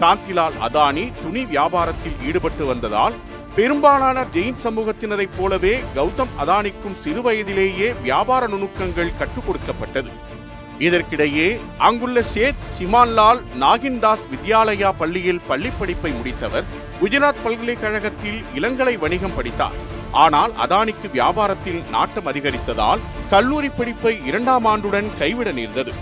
சாந்திலால் 0.00 0.58
அதானி 0.68 1.12
துணி 1.22 1.44
வியாபாரத்தில் 1.44 2.18
ஈடுபட்டு 2.24 2.66
வந்ததால் 2.66 3.14
பெரும்பாலான 3.54 4.24
ஜெயின் 4.32 4.60
சமூகத்தினரைப் 4.62 5.36
போலவே 5.36 5.80
கௌதம் 5.96 6.34
அதானிக்கும் 6.40 6.98
சிறுவயதிலேயே 7.04 8.00
வியாபார 8.00 8.46
நுணுக்கங்கள் 8.46 9.16
கற்றுக் 9.18 9.46
கொடுக்கப்பட்டது. 9.46 10.28
இதற்கிடையே 10.86 11.48
அங்குள்ள 11.78 12.18
சேத் 12.34 12.62
சிமான்லால் 12.76 13.40
நாகின்தாஸ் 13.60 14.26
வித்யாலயா 14.32 14.90
பள்ளியில் 14.98 15.40
பள்ளி 15.48 15.70
படிப்பை 15.78 16.12
முடித்தவர் 16.12 16.68
குஜராத் 17.00 17.42
பல்கலைக்கழகத்தில் 17.44 18.38
இளங்கலை 18.56 18.94
வணிகம் 18.98 19.34
படித்தார். 19.34 19.76
ஆனால் 20.12 20.52
அதானிக்கு 20.66 21.08
வியாபாரத்தில் 21.14 21.80
நாட்டம் 21.90 22.26
அதிகரித்ததால் 22.26 23.04
கல்லூரி 23.30 23.68
படிப்பை 23.68 24.14
இரண்டாம் 24.26 24.66
ஆண்டுடன் 24.66 25.10
கைவிட 25.18 25.52
நேர்ந்தது. 25.52 25.92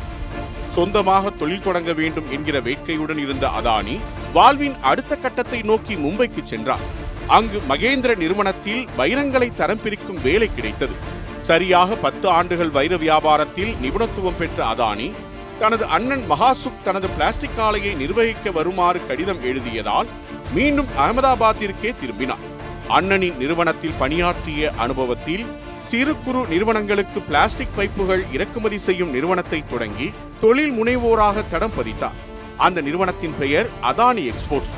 சொந்தமாக 0.70 1.30
தொழில் 1.30 1.62
தொடங்க 1.62 1.92
வேண்டும் 1.92 2.30
என்கிற 2.30 2.60
வேட்கையுடன் 2.60 3.20
இருந்த 3.24 3.46
அதானி 3.60 3.98
வாழ்வின் 4.32 4.76
அடுத்த 4.80 5.16
கட்டத்தை 5.16 5.60
நோக்கி 5.62 5.94
மும்பைக்கு 5.94 6.42
சென்றார். 6.42 6.86
அங்கு 7.26 7.60
மகேந்திர 7.68 8.16
நிறுவனத்தில் 8.16 8.88
வைரங்களை 8.98 9.54
தரம் 9.54 9.82
பிரிக்கும் 9.82 10.22
வேலை 10.22 10.50
கிடைத்தது. 10.54 11.16
சரியாக 11.48 11.96
பத்து 12.04 12.26
ஆண்டுகள் 12.28 12.70
வைர 12.76 12.94
வியாபாரத்தில் 12.96 13.72
நிபுணத்துவம் 13.82 14.38
பெற்ற 14.38 14.58
அதானி 14.72 15.06
தனது 15.58 15.84
அண்ணன் 15.96 16.24
மகாசுக் 16.30 16.82
தனது 16.82 17.06
பிளாஸ்டிக் 17.08 17.60
ஆலையை 17.66 17.92
நிர்வகிக்க 18.02 18.50
வருமாறு 18.56 18.98
கடிதம் 19.08 19.40
எழுதியதால் 19.50 20.08
மீண்டும் 20.54 20.90
அகமதாபாத்திற்கே 21.04 21.90
திரும்பினார். 22.00 22.44
அண்ணனின் 22.88 23.38
நிறுவனத்தில் 23.42 23.96
பணியாற்றிய 23.98 24.70
அனுபவத்தில் 24.84 25.44
சிறு 25.90 26.14
குறு 26.24 26.42
நிறுவனங்களுக்கு 26.52 27.20
பிளாஸ்டிக் 27.30 27.74
பைப்புகள் 27.78 28.24
இறக்குமதி 28.32 28.78
செய்யும் 28.78 29.14
நிறுவனத்தை 29.16 29.62
தொடங்கி 29.66 30.08
தொழில் 30.40 30.74
முனைவோராக 30.78 31.44
தடம் 31.48 31.76
பதித்தார். 31.78 32.18
அந்த 32.66 32.78
நிறுவனத்தின் 32.80 33.36
பெயர் 33.38 33.68
அதானி 33.90 34.24
எக்ஸ்போர்ட்ஸ். 34.32 34.76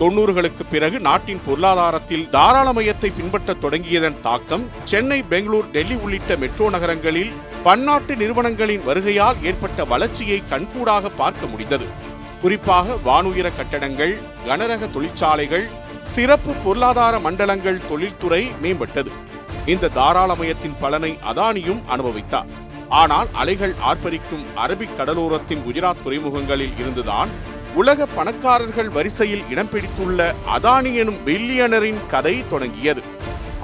தொன்னூறுகளுக்கு 0.00 0.62
பிறகு 0.70 1.00
நாட்டின் 1.00 1.40
பொருளாதாரத்தில் 1.46 2.28
தாராளமயத்தை 2.32 3.12
பின்பற்ற 3.16 3.54
தொடங்கியதன் 3.62 4.20
தாக்கம் 4.20 4.64
சென்னை 4.84 5.22
பெங்களூர் 5.22 5.70
டெல்லி 5.70 5.94
உள்ளிட்ட 5.94 6.36
மெட்ரோ 6.36 6.68
நகரங்களில் 6.70 7.32
பன்னாட்டு 7.62 8.16
நிறுவனங்களின் 8.16 8.86
வருகையால் 8.86 9.42
ஏற்பட்ட 9.42 9.84
வளர்ச்சியை 9.84 10.42
கண்கூடாக 10.50 11.08
பார்க்க 11.08 11.46
முடிந்தது. 11.46 11.86
குறிப்பாக 12.42 12.96
வானுயர 13.04 13.52
கட்டடங்கள் 13.56 14.18
கனரக 14.46 14.90
தொழிற்சாலைகள் 14.90 15.68
சிறப்பு 16.04 16.52
பொருளாதார 16.52 17.18
மண்டலங்கள் 17.18 17.86
தொழில்துறை 17.88 18.52
மேம்பட்டது. 18.62 19.12
இந்த 19.66 19.90
தாராளமயத்தின் 19.94 20.76
பலனை 20.80 21.18
அதானியும் 21.32 21.82
அனுபவித்தார். 21.88 22.46
ஆனால் 22.88 23.26
அலைகள் 23.32 23.74
ஆர்ப்பரிக்கும் 23.88 24.46
அரபிக் 24.56 24.96
கடலோரத்தின் 24.96 25.62
குஜராத் 25.68 26.02
துறைமுகங்களில் 26.04 26.78
இருந்துதான் 26.78 27.28
உலக 27.74 28.06
பணக்காரர்கள் 28.06 28.88
வரிசையில் 28.88 29.42
இடம் 29.50 29.68
பிடித்துள்ள 29.72 30.20
அதானி 30.54 30.94
எனும் 30.94 31.18
பில்லியனரின் 31.26 32.00
கதை 32.06 32.44
தொடங்கியது. 32.48 33.02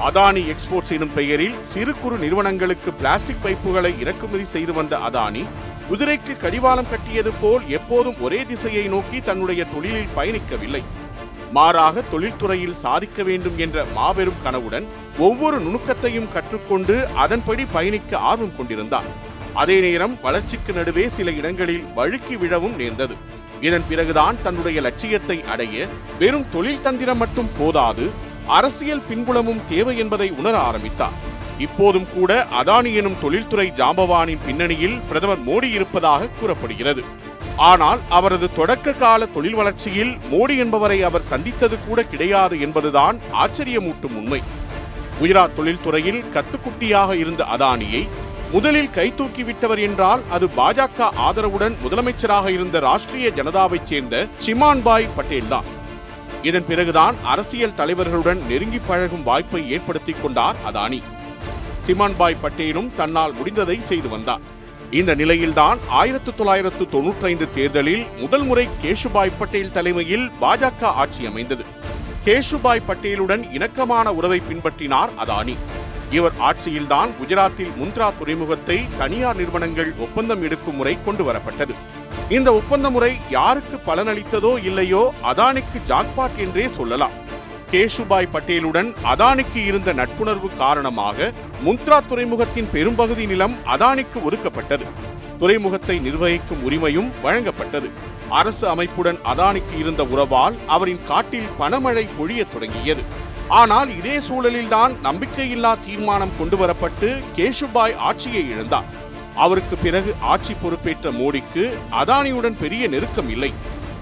அதானி 0.09 0.43
எக்ஸ்போர்ட்ஸ் 0.53 0.93
எனும் 0.97 1.13
பெயரில் 1.15 1.57
சிறு 1.63 1.93
குறு 1.95 2.17
நிறுவனங்களுக்கு 2.17 2.93
பிளாஸ்டிக் 2.93 3.43
பைப்புகளை 3.45 3.93
இறக்குமதி 4.01 4.45
செய்து 4.45 4.73
வந்த 4.73 4.97
அதானி 4.97 5.43
குதிரைக்கு 5.91 6.37
கடிவாளம் 6.37 6.91
கட்டியது 6.91 7.33
போல் 7.41 7.65
எப்போதும் 7.69 8.21
ஒரே 8.21 8.45
திசையை 8.45 8.85
நோக்கி 8.95 9.21
தன்னுடைய 9.21 9.65
தொழிலில் 9.75 10.15
பயணிக்கவில்லை. 10.17 10.83
மாறாக 11.53 12.03
தொழில்துறையில் 12.13 12.81
சாதிக்க 12.85 13.23
வேண்டும் 13.23 13.59
என்ற 13.59 13.85
மாபெரும் 13.95 14.43
கனவுடன் 14.43 14.87
ஒவ்வொரு 15.19 15.59
நுணுக்கத்தையும் 15.59 16.33
கற்றுக்கொண்டு 16.35 16.97
அதன்படி 17.15 17.65
பயணிக்க 17.73 18.19
ஆர்வம் 18.19 18.57
கொண்டிருந்தார் 18.57 19.11
அதே 19.55 19.81
நேரம் 19.81 20.17
வளர்ச்சிக்கு 20.23 20.73
நடுவே 20.73 21.09
சில 21.09 21.31
இடங்களில் 21.31 21.85
வழுக்கி 21.95 22.37
விழவும் 22.37 22.77
நேர்ந்தது. 22.77 23.17
இதன் 23.61 23.85
பிறகுதான் 23.89 24.37
தன்னுடைய 24.43 24.81
லட்சியத்தை 24.81 25.45
அடைய 25.45 25.87
வெறும் 26.19 26.49
தொழில் 26.51 26.83
தந்திரம் 26.83 27.17
மட்டும் 27.17 27.51
போதாது 27.59 28.11
அரசியல் 28.47 29.03
பின்புலமும் 29.09 29.65
தேவை 29.65 29.99
என்பதை 29.99 30.31
உணர 30.31 30.59
ஆரம்பித்தார். 30.59 31.35
இப்போதும் 31.59 32.07
கூட 32.15 32.47
அதானி 32.63 32.95
எனும் 32.95 33.19
தொழில்துறை 33.21 33.73
ஜாம்பவானின் 33.77 34.45
பின்னணியில் 34.47 34.99
பிரதமர் 35.09 35.45
மோடி 35.47 35.71
இருப்பதாக 35.71 36.29
கூறப்படுகிறது. 36.29 37.05
ஆனால் 37.57 37.99
அவரது 38.09 38.53
தொடக்க 38.53 38.93
கால 38.93 39.27
தொழில் 39.27 39.55
வளர்ச்சியில் 39.55 40.17
மோடி 40.33 40.57
என்பவரை 40.57 41.03
அவர் 41.03 41.23
சந்தித்தது 41.23 41.79
கூட 41.87 42.03
கிடையாது 42.03 42.61
என்பதுதான் 42.61 43.19
ஆச்சரியமூட்டும் 43.33 44.17
உண்மை. 44.17 44.43
குஜராத் 45.21 45.57
தொழில்துறையில் 45.57 46.25
கத்துக்குட்டியாக 46.35 47.13
இருந்த 47.13 47.45
அதானியை 47.45 48.09
முதலில் 48.53 48.91
கைதூக்கி 48.91 49.45
விட்டவர் 49.45 49.79
என்றால் 49.79 50.21
அது 50.31 50.47
பாஜக 50.47 50.99
ஆதரவுடன் 50.99 51.75
முதலமைச்சராக 51.85 52.49
இருந்த 52.49 52.81
ராஷ்டிரிய 52.81 53.29
ஜனதாவைச் 53.37 53.85
சேர்ந்த 53.85 54.27
சிமான்பாய் 54.47 55.09
பட்டேல் 55.17 55.49
தான். 55.49 55.65
இதன் 56.43 56.67
பிறகுதான் 56.67 57.15
அரசியல் 57.23 57.75
தலைவர்களுடன் 57.77 58.47
நெருங்கி 58.47 58.81
பழகும் 58.87 59.23
வாய்ப்பை 59.23 59.71
ஏற்படுத்திக் 59.71 60.23
கொண்டார் 60.23 60.57
அதானி. 60.67 61.03
சிமான்பாய் 61.87 62.37
பட்டேலும் 62.43 62.95
தன்னால் 62.95 63.35
முடிந்ததை 63.35 63.79
செய்து 63.79 64.09
வந்தார். 64.09 64.41
இந்த 64.91 65.15
நிலையில்தான் 65.15 65.79
ஆயிரத்து 65.89 66.35
தொள்ளாயிரத்து 66.35 66.85
தொன்னூற்றி 66.85 67.25
ஐந்து 67.25 67.51
தேர்தலில் 67.51 68.07
முதல் 68.21 68.43
முறை 68.43 68.69
கேஷுபாய் 68.83 69.39
பட்டேல் 69.39 69.73
தலைமையில் 69.73 70.31
பாஜக 70.41 70.83
ஆட்சி 70.83 71.27
அமைந்தது. 71.27 71.65
கேஷுபாய் 72.25 72.87
பட்டேலுடன் 72.89 73.53
இணக்கமான 73.53 74.13
உறவை 74.13 74.43
பின்பற்றினார் 74.53 75.09
அதானி. 75.25 75.57
இவர் 76.17 76.37
ஆட்சியில்தான் 76.49 77.11
குஜராத்தில் 77.19 77.73
முந்த்ரா 77.81 78.09
துறைமுகத்தை 78.19 78.79
தனியார் 79.01 79.39
நிறுவனங்கள் 79.41 79.91
ஒப்பந்தம் 80.05 80.43
எடுக்கும் 80.47 80.79
முறை 80.81 80.95
கொண்டு 81.07 81.25
வரப்பட்டது 81.29 81.75
இந்த 82.37 82.49
ஒப்பந்த 82.59 82.87
முறை 82.95 83.13
யாருக்கு 83.37 83.77
பலனளித்ததோ 83.87 84.53
இல்லையோ 84.69 85.03
அதானிக்கு 85.31 85.79
ஜாக்பாட் 85.91 86.39
என்றே 86.45 86.67
சொல்லலாம். 86.79 87.17
கேஷுபாய் 87.71 88.33
பட்டேலுடன் 88.35 88.89
அதானிக்கு 89.13 89.61
இருந்த 89.71 89.93
நட்புணர்வு 90.01 90.49
காரணமாக 90.63 91.29
முந்த்ரா 91.65 91.99
துறைமுகத்தின் 92.11 92.71
பெரும்பகுதி 92.75 93.25
நிலம் 93.33 93.55
அதானிக்கு 93.75 94.19
ஒதுக்கப்பட்டது. 94.29 94.87
துறைமுகத்தை 95.41 95.97
நிர்வகிக்கும் 96.07 96.63
உரிமையும் 96.69 97.11
வழங்கப்பட்டது. 97.25 97.89
அரசு 98.39 98.65
அமைப்புடன் 98.69 99.19
அதானிக்கு 99.33 99.75
இருந்த 99.79 100.03
உறவால் 100.15 100.57
அவரின் 100.77 101.03
காட்டில் 101.11 101.53
பணமழை 101.61 102.05
பொழியத் 102.19 102.53
தொடங்கியது. 102.53 103.03
ஆனால் 103.49 103.97
இதே 103.97 104.19
சூழலில்தான் 104.19 104.93
நம்பிக்கையில்லா 105.03 105.79
தீர்மானம் 105.81 106.33
கொண்டு 106.39 106.57
வரப்பட்டு 106.57 107.25
கேஷுபாய் 107.37 107.97
ஆட்சியை 107.97 108.51
இழந்தார். 108.51 108.85
அவருக்கு 109.35 109.77
பிறகு 109.77 110.15
ஆட்சி 110.21 110.53
பொறுப்பேற்ற 110.53 111.11
மோடிக்கு 111.11 111.79
அதானியுடன் 111.91 112.57
பெரிய 112.59 112.89
நெருக்கம் 112.89 113.29
இல்லை. 113.29 113.53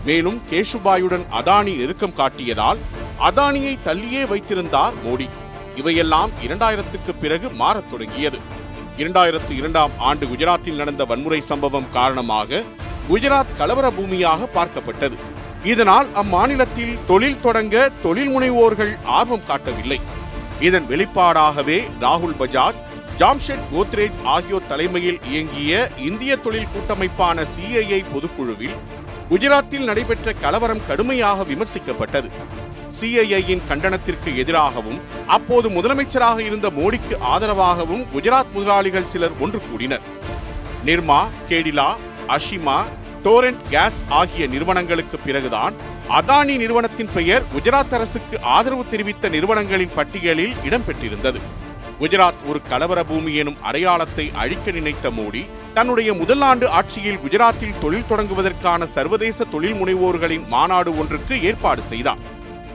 மேலும் 0.04 0.42
கேஷுபாயுடன் 0.50 1.24
அதானி 1.32 1.76
நெருக்கம் 1.76 2.14
காட்டியதால் 2.16 2.76
அதானியை 3.20 3.78
தள்ளியே 3.84 4.28
வைத்திருந்தார் 4.28 4.92
மோடி. 5.04 5.28
இவையெல்லாம் 5.76 6.30
இரண்டாயிரத்துக்கு 6.46 7.12
பிறகு 7.20 7.50
மாறத் 7.50 7.90
தொடங்கியது. 7.90 8.38
இரண்டாயிரத்து 8.98 9.56
இரண்டாம் 9.56 9.90
ஆண்டு 9.98 10.26
குஜராத்தில் 10.26 10.74
நடந்த 10.74 11.04
வன்முறை 11.04 11.40
சம்பவம் 11.40 11.90
காரணமாக 11.90 12.62
குஜராத் 13.10 13.56
கலவர 13.56 13.90
பூமியாக 13.90 14.48
பார்க்கப்பட்டது. 14.54 15.16
இதனால் 15.64 16.08
அம்மாநிலத்தில் 16.14 16.98
தொழில் 17.06 17.40
தொடங்க 17.40 17.90
தொழில் 18.02 18.28
முனைவோர்கள் 18.28 18.92
ஆர்வம் 19.04 19.46
காட்டவில்லை. 19.46 20.00
இதன் 20.60 20.86
வெளிப்பாடாகவே 20.88 21.78
ராகுல் 22.00 22.36
பஜாஜ் 22.38 22.80
ஜாம்ஷெட் 23.18 23.64
கோத்ரேஜ் 23.74 24.18
ஆகியோர் 24.24 24.66
தலைமையில் 24.68 25.18
இயங்கிய 25.30 25.90
இந்திய 25.98 26.36
தொழில் 26.36 26.70
கூட்டமைப்பான 26.72 27.42
சிஐஐ 27.42 28.04
பொதுக்குழுவில் 28.12 28.76
குஜராத்தில் 29.30 29.84
நடைபெற்ற 29.84 30.32
கலவரம் 30.32 30.86
கடுமையாக 30.86 31.42
விமர்சிக்கப்பட்டது. 31.42 32.30
சிஐஐயின் 33.00 33.62
கண்டனத்திற்கு 33.68 34.36
எதிராகவும் 34.36 35.00
அப்போது 35.26 35.68
முதலமைச்சராக 35.68 36.38
இருந்த 36.38 36.68
மோடிக்கு 36.68 37.16
ஆதரவாகவும் 37.34 38.04
குஜராத் 38.14 38.52
முதலாளிகள் 38.52 39.04
சிலர் 39.04 39.38
ஒன்று 39.40 39.60
கூடினர். 39.70 40.04
நிர்மா 40.86 41.20
கேடிலா 41.48 41.88
அஷிமா 42.28 42.84
டோரண்ட் 43.24 43.60
கேஸ் 43.70 43.98
ஆகிய 44.08 44.46
நிறுவனங்களுக்கு 44.46 45.18
பிறகுதான் 45.18 45.74
அதானி 46.08 46.56
நிறுவனத்தின் 46.56 47.08
பெயர் 47.14 47.42
குஜராத் 47.54 47.94
அரசுக்கு 47.94 48.40
ஆதரவு 48.40 48.84
தெரிவித்த 48.90 49.28
நிறுவனங்களின் 49.28 49.94
பட்டியலில் 49.94 50.54
இடம்பெற்றிருந்தது. 50.68 51.40
குஜராத் 52.00 52.40
ஒரு 52.48 52.60
கலவர 52.68 53.04
பூமி 53.04 53.34
எனும் 53.34 53.62
அடையாளத்தை 53.62 54.30
அழிக்க 54.34 54.70
நினைத்த 54.70 55.10
மோடி 55.10 55.42
தன்னுடைய 55.74 56.12
முதல் 56.12 56.40
ஆண்டு 56.40 56.68
ஆட்சியில் 56.68 57.18
குஜராத்தில் 57.18 57.78
தொழில் 57.80 58.08
தொடங்குவதற்கான 58.10 58.84
சர்வதேச 58.84 59.44
தொழில் 59.44 59.74
முனைவோர்களின் 59.74 60.46
மாநாடு 60.46 60.98
ஒன்றுக்கு 60.98 61.42
ஏற்பாடு 61.42 61.82
செய்தார். 61.82 62.18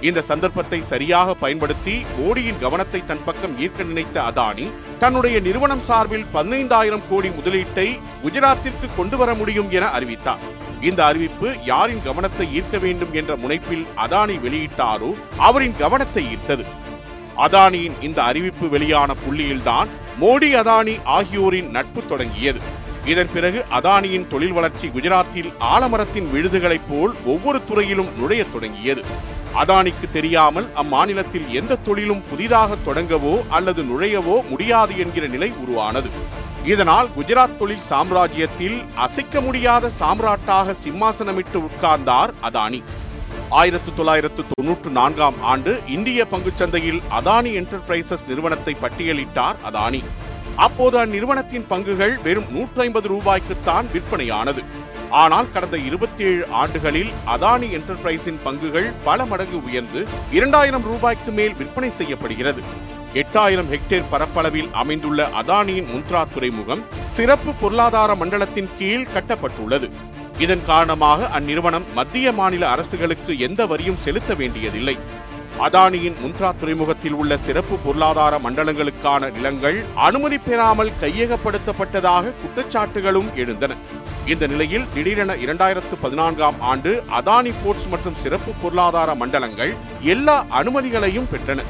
இந்த 0.01 0.21
சந்தர்ப்பத்தை 0.21 0.77
சரியாக 0.83 1.33
பயன்படுத்தி 1.33 1.95
மோடியின் 2.19 2.59
கவனத்தை 2.61 2.99
தன் 3.05 3.23
பக்கம் 3.25 3.55
ஈர்க்க 3.59 3.83
நினைத்த 3.83 4.17
அதானி 4.21 4.67
தன்னுடைய 4.99 5.39
நிறுவனம் 5.39 5.83
சார்பில் 5.87 6.25
பதினைந்தாயிரம் 6.33 7.03
கோடி 7.09 7.29
முதலீட்டை 7.29 7.87
குஜராத்திற்கு 8.23 8.87
கொண்டு 8.97 9.17
வர 9.17 9.33
முடியும் 9.33 9.69
என 9.69 9.85
அறிவித்தார். 9.97 10.43
இந்த 10.81 11.05
அறிவிப்பு 11.05 11.47
யாரின் 11.65 12.03
கவனத்தை 12.03 12.45
ஈர்க்க 12.57 12.77
வேண்டும் 12.79 13.13
என்ற 13.13 13.35
முனைப்பில் 13.35 13.85
அதானி 14.05 14.35
வெளியிட்டாரோ 14.45 15.11
அவரின் 15.37 15.75
கவனத்தை 15.77 16.23
ஈர்த்தது. 16.35 16.65
அதானியின் 17.37 17.97
இந்த 18.01 18.19
அறிவிப்பு 18.23 18.69
வெளியான 18.69 19.15
புள்ளியில்தான் 19.23 19.89
மோடி 20.21 20.51
அதானி 20.61 20.95
ஆகியோரின் 21.03 21.69
நட்பு 21.69 22.05
தொடங்கியது. 22.05 22.61
இதன் 23.05 23.29
பிறகு 23.33 23.65
அதானியின் 23.71 24.27
தொழில் 24.27 24.51
வளர்ச்சி 24.51 24.87
குஜராத்தில் 24.87 25.51
ஆலமரத்தின் 25.73 26.27
விழுதுகளைப் 26.33 26.87
போல் 26.89 27.13
ஒவ்வொரு 27.25 27.61
துறையிலும் 27.65 28.09
நுழையத் 28.19 28.51
தொடங்கியது. 28.53 29.03
அதானிக்கு 29.55 30.11
தெரியாமல் 30.13 30.69
அம்மாநிலத்தில் 30.75 31.47
எந்த 31.47 31.75
தொழிலும் 31.75 32.23
புதிதாக 32.29 32.75
தொடங்கவோ 32.85 33.47
அல்லது 33.49 33.83
நுழையவோ 33.83 34.49
முடியாது 34.49 34.97
என்கிற 34.97 35.27
நிலை 35.27 35.53
உருவானது. 35.63 36.09
இதனால் 36.65 37.09
குஜராத் 37.17 37.57
தொழில் 37.57 37.87
சாம்ராஜ்யத்தில் 37.89 38.85
அசைக்க 38.95 39.41
முடியாத 39.41 39.91
சாம்ராட்டாக 39.99 40.75
சிம்மாசனமிட்டு 40.83 41.67
உட்கார்ந்தார் 41.69 42.29
அதானி. 42.41 42.83
ஆயிரத்து 43.49 43.93
தொள்ளாயிரத்து 43.93 44.45
தொன்னூற்று 44.55 44.91
நான்காம் 44.91 45.41
ஆண்டு 45.41 45.79
இந்திய 45.87 46.27
பங்குச்சந்தையில் 46.31 47.01
அதானி 47.19 47.63
என்டர்பிரைசஸ் 47.63 48.27
நிறுவனத்தை 48.27 48.75
பட்டியலிட்டார் 48.81 49.55
அதானி. 49.71 50.03
அப்போது 50.55 51.05
அந்நிறுவனத்தின் 51.05 51.65
பங்குகள் 51.69 52.21
வெறும் 52.21 52.51
நூற்றி 52.51 52.81
ஐம்பது 52.81 53.09
ரூபாய்க்குத்தான் 53.09 53.85
விற்பனையானது. 53.93 54.63
ஆனால் 55.09 55.51
கடந்த 55.51 55.77
இருபத்தி 55.77 56.23
ஏழு 56.23 56.47
ஆண்டுகளில் 56.47 57.09
அதானி 57.25 57.67
என்டர்பிரைஸின் 57.77 58.39
பங்குகள் 58.45 58.91
பல 59.03 59.25
மடங்கு 59.25 59.63
உயர்ந்து 59.63 60.07
இரண்டாயிரம் 60.31 60.83
ரூபாய்க்கு 60.83 61.31
மேல் 61.31 61.55
விற்பனை 61.55 61.89
செய்யப்படுகிறது. 61.89 62.63
எட்டாயிரம் 63.13 63.69
ஹெக்டேர் 63.73 64.09
பரப்பளவில் 64.11 64.69
அமைந்துள்ள 64.71 65.29
அதானியின் 65.41 65.89
முந்த்ரா 65.93 66.27
துறைமுகம் 66.33 66.85
சிறப்பு 67.07 67.53
பொருளாதார 67.53 68.15
மண்டலத்தின் 68.15 68.69
கீழ் 68.79 69.07
கட்டப்பட்டுள்ளது. 69.15 69.89
இதன் 70.37 70.65
காரணமாக 70.65 71.39
அந்நிறுவனம் 71.39 71.85
மத்திய 71.95 72.31
மாநில 72.31 72.69
அரசுகளுக்கு 72.69 73.37
எந்த 73.37 73.65
வரியும் 73.65 73.97
செலுத்த 73.97 74.33
வேண்டியதில்லை. 74.33 74.97
அதானியின் 75.65 76.17
முந்த்ரா 76.21 76.49
துறைமுகத்தில் 76.59 77.15
உள்ள 77.21 77.33
சிறப்பு 77.45 77.75
பொருளாதார 77.85 78.33
மண்டலங்களுக்கான 78.43 79.29
நிலங்கள் 79.37 79.77
அனுமதி 80.07 80.37
பெறாமல் 80.45 80.91
கையகப்படுத்தப்பட்டதாக 81.01 82.31
குற்றச்சாட்டுகளும் 82.41 83.29
எழுந்தன. 83.41 83.75
இந்த 84.31 84.47
நிலையில் 84.51 84.87
திடீரென 84.93 85.35
இரண்டாயிரத்து 85.45 85.95
பதினான்காம் 86.03 86.57
ஆண்டு 86.71 86.91
அதானி 87.19 87.51
போர்ட்ஸ் 87.63 87.89
மற்றும் 87.93 88.17
சிறப்பு 88.23 88.53
பொருளாதார 88.61 89.15
மண்டலங்கள் 89.21 89.73
எல்லா 90.13 90.37
அனுமதிகளையும் 90.59 91.29
பெற்றன. 91.33 91.65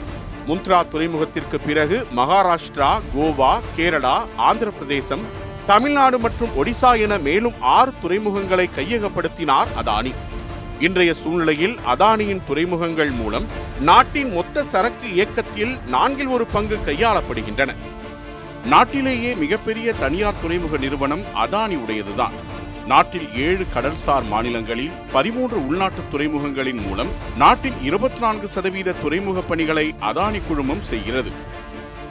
முந்த்ரா 0.49 0.82
துறைமுகத்திற்கு 0.93 1.60
பிறகு 1.67 1.99
மகாராஷ்டிரா 2.19 2.91
கோவா 3.15 3.54
கேரளா 3.78 4.17
ஆந்திர 4.49 4.69
பிரதேசம் 4.80 5.25
தமிழ்நாடு 5.71 6.19
மற்றும் 6.25 6.54
ஒடிசா 6.62 6.91
என 7.06 7.17
மேலும் 7.30 7.58
ஆறு 7.78 7.91
துறைமுகங்களை 8.04 8.67
கையகப்படுத்தினார் 8.78 9.71
அதானி. 9.82 10.13
இன்றைய 10.88 11.12
சூழ்நிலையில் 11.21 11.75
அதானியின் 11.93 12.45
துறைமுகங்கள் 12.47 13.12
மூலம் 13.21 13.47
நாட்டின் 13.82 14.32
மொத்த 14.34 14.63
சரக்கு 14.63 15.13
இயக்கத்தில் 15.13 15.78
நான்கில் 15.88 16.28
ஒரு 16.28 16.46
பங்கு 16.46 16.78
கையாளப்படுகின்றன. 16.86 17.76
நாட்டிலேயே 18.65 19.36
மிகப்பெரிய 19.36 19.94
தனியார் 19.94 20.42
துறைமுக 20.42 20.78
நிறுவனம் 20.78 21.22
அதானி 21.36 21.76
உடையதுதான். 21.76 22.36
நாட்டில் 22.88 23.36
ஏழு 23.36 23.65
கடல்சார் 23.76 24.28
மாநிலங்களில் 24.30 24.92
பதிமூன்று 25.12 25.68
உள்நாட்டு 25.68 26.02
துறைமுகங்களின் 26.12 26.82
மூலம் 26.88 27.08
நாட்டின் 27.38 27.74
இருபத்தி 27.84 28.20
நான்கு 28.20 28.48
சதவீத 28.48 28.92
துறைமுக 28.92 29.42
பணிகளை 29.42 29.96
அதானி 30.02 30.42
குழுமம் 30.48 30.84
செய்கிறது. 30.84 31.32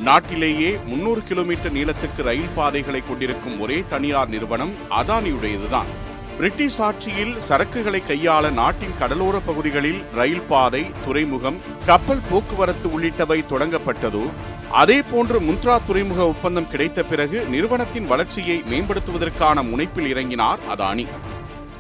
நாட்டிலேயே 0.00 0.78
முன்னூறு 0.86 1.22
கிலோமீட்டர் 1.22 1.72
நீளத்துக்கு 1.72 2.22
ரயில் 2.22 2.54
பாதைகளை 2.54 3.02
கொண்டிருக்கும் 3.08 3.60
ஒரே 3.60 3.84
தனியார் 3.88 4.28
நிறுவனம் 4.28 4.74
அதானியுடையதுதான். 4.90 5.90
பிரிட்டிஷ் 6.38 6.80
ஆட்சியில் 6.80 7.32
சரக்குகளை 7.48 8.00
கையாள 8.00 8.50
நாட்டின் 8.50 8.92
கடலோர 8.98 9.36
பகுதிகளில் 9.46 10.02
ரயில் 10.14 10.44
பாதை 10.50 10.82
துறைமுகம் 11.06 11.56
கப்பல் 11.86 12.22
போக்குவரத்து 12.30 12.88
உள்ளிட்டவை 12.88 13.38
தொடங்கப்பட்டதோ 13.52 14.22
அதே 14.70 15.02
போன்று 15.02 15.40
முந்த்ரா 15.40 15.76
துறைமுக 15.86 16.20
ஒப்பந்தம் 16.26 16.68
கிடைத்த 16.68 17.02
பிறகு 17.02 17.40
நிறுவனத்தின் 17.44 18.06
வளர்ச்சியை 18.06 18.62
மேம்படுத்துவதற்கான 18.70 19.64
முனைப்பில் 19.70 20.08
இறங்கினார் 20.12 20.62
அதானி. 20.74 21.06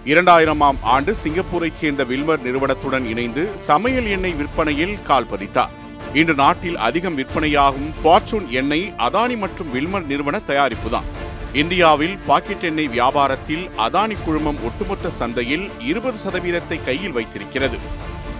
இரண்டாயிரமாம் 0.04 0.80
ஆண்டு 0.82 1.16
சிங்கப்பூரைச் 1.24 1.80
சேர்ந்த 1.82 2.04
வில்மர் 2.04 2.40
நிறுவனத்துடன் 2.40 3.06
இணைந்து 3.06 3.48
சமையல் 3.56 4.06
எண்ணெய் 4.06 4.36
விற்பனையில் 4.40 5.02
கால் 5.02 5.30
பதித்தார். 5.32 5.74
இன்று 6.14 6.34
நாட்டில் 6.34 6.76
அதிகம் 6.76 7.18
விற்பனையாகும் 7.18 7.90
ஃபார்ச்சூன் 8.02 8.48
எண்ணெய் 8.60 8.92
அதானி 8.98 9.36
மற்றும் 9.36 9.72
வில்மர் 9.74 10.06
நிறுவன 10.06 10.40
தயாரிப்புதான். 10.46 11.08
இந்தியாவில் 11.54 12.18
பாக்கெட் 12.26 12.62
எண்ணெய் 12.62 12.88
வியாபாரத்தில் 12.88 13.70
அதானி 13.78 14.16
குழுமம் 14.24 14.64
ஒட்டுமொத்த 14.64 15.10
சந்தையில் 15.10 15.70
இருபது 15.80 16.18
சதவீதத்தை 16.18 16.84
கையில் 16.84 17.12
வைத்திருக்கிறது. 17.12 17.78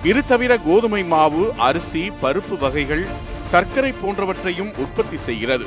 இது 0.05 0.25
தவிர 0.25 0.59
கோதுமை 0.59 1.05
மாவு 1.05 1.53
அரிசி 1.57 2.13
பருப்பு 2.23 2.59
வகைகள் 2.59 3.07
சர்க்கரை 3.49 3.93
போன்றவற்றையும் 3.93 4.79
உற்பத்தி 4.79 5.17
செய்கிறது. 5.17 5.67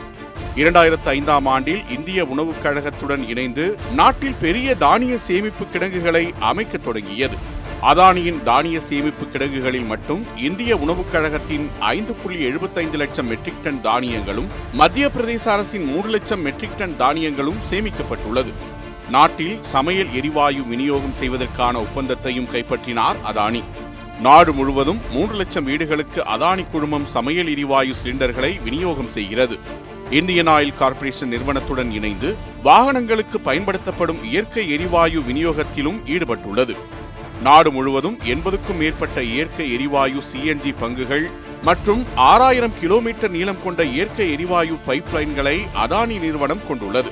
இரண்டாயிரத்து 0.56 1.06
ஐந்தாம் 1.06 1.46
ஆண்டில் 1.46 1.84
இந்திய 1.90 2.26
உணவுக் 2.26 2.62
கழகத்துடன் 2.62 3.28
இணைந்து 3.28 3.78
நாட்டில் 3.94 4.36
பெரிய 4.42 4.76
தானிய 4.76 5.18
சேமிப்பு 5.18 5.66
கிடங்குகளை 5.66 6.34
அமைக்க 6.40 6.78
தொடங்கியது. 6.78 7.51
அதானியின் 7.90 8.44
தானிய 8.44 8.80
சேமிப்பு 8.80 9.26
கிடங்குகளில் 9.26 9.84
மட்டும் 9.84 10.26
இந்திய 10.38 10.78
உணவுக் 10.78 11.12
கழகத்தின் 11.12 11.70
ஐந்து 11.80 12.14
புள்ளி 12.14 12.44
எழுபத்தைந்து 12.44 12.98
லட்சம் 12.98 13.28
மெட்ரிக் 13.28 13.64
டன் 13.64 13.82
தானியங்களும் 13.84 14.48
மத்திய 14.74 15.12
பிரதேச 15.16 15.46
அரசின் 15.46 15.84
மூன்று 15.84 16.10
லட்சம் 16.10 16.42
மெட்ரிக் 16.42 16.78
டன் 16.78 16.96
தானியங்களும் 17.00 17.58
சேமிக்கப்பட்டுள்ளது. 17.72 18.52
நாட்டில் 19.10 19.64
சமையல் 19.64 20.14
எரிவாயு 20.14 20.64
விநியோகம் 20.64 21.14
செய்வதற்கான 21.14 21.82
ஒப்பந்தத்தையும் 21.82 22.48
கைப்பற்றினார் 22.54 23.16
அதானி. 23.34 23.64
நாடு 24.22 24.54
முழுவதும் 24.54 25.00
மூன்று 25.12 25.36
லட்சம் 25.36 25.64
வீடுகளுக்கு 25.64 26.22
அதானி 26.22 26.66
குழுமம் 26.70 27.06
சமையல் 27.06 27.48
எரிவாயு 27.48 27.96
சிலிண்டர்களை 28.04 28.64
விநியோகம் 28.64 29.10
செய்கிறது. 29.10 29.58
இந்தியன் 30.10 30.48
ஆயில் 30.48 30.78
கார்ப்பரேஷன் 30.78 31.30
நிறுவனத்துடன் 31.30 31.92
இணைந்து 31.92 32.36
வாகனங்களுக்கு 32.64 33.40
பயன்படுத்தப்படும் 33.40 34.24
இயற்கை 34.24 34.72
எரிவாயு 34.72 35.20
விநியோகத்திலும் 35.20 36.00
ஈடுபட்டுள்ளது. 36.06 36.76
நாடு 37.46 37.72
முழுவதும் 37.72 38.18
எண்பதுக்கும் 38.32 38.80
மேற்பட்ட 38.80 39.24
இயற்கை 39.24 39.66
எரிவாயு 39.76 40.20
சிஎன்ஜி 40.32 40.72
பங்குகள் 40.82 41.26
மற்றும் 41.68 42.02
ஆறாயிரம் 42.16 42.76
கிலோமீட்டர் 42.82 43.32
நீளம் 43.32 43.64
கொண்ட 43.64 43.84
இயற்கை 43.84 44.32
எரிவாயு 44.32 44.76
பைப்லைன்களை 44.88 45.56
அதானி 45.84 46.18
நிறுவனம் 46.20 46.62
கொண்டுள்ளது. 46.68 47.12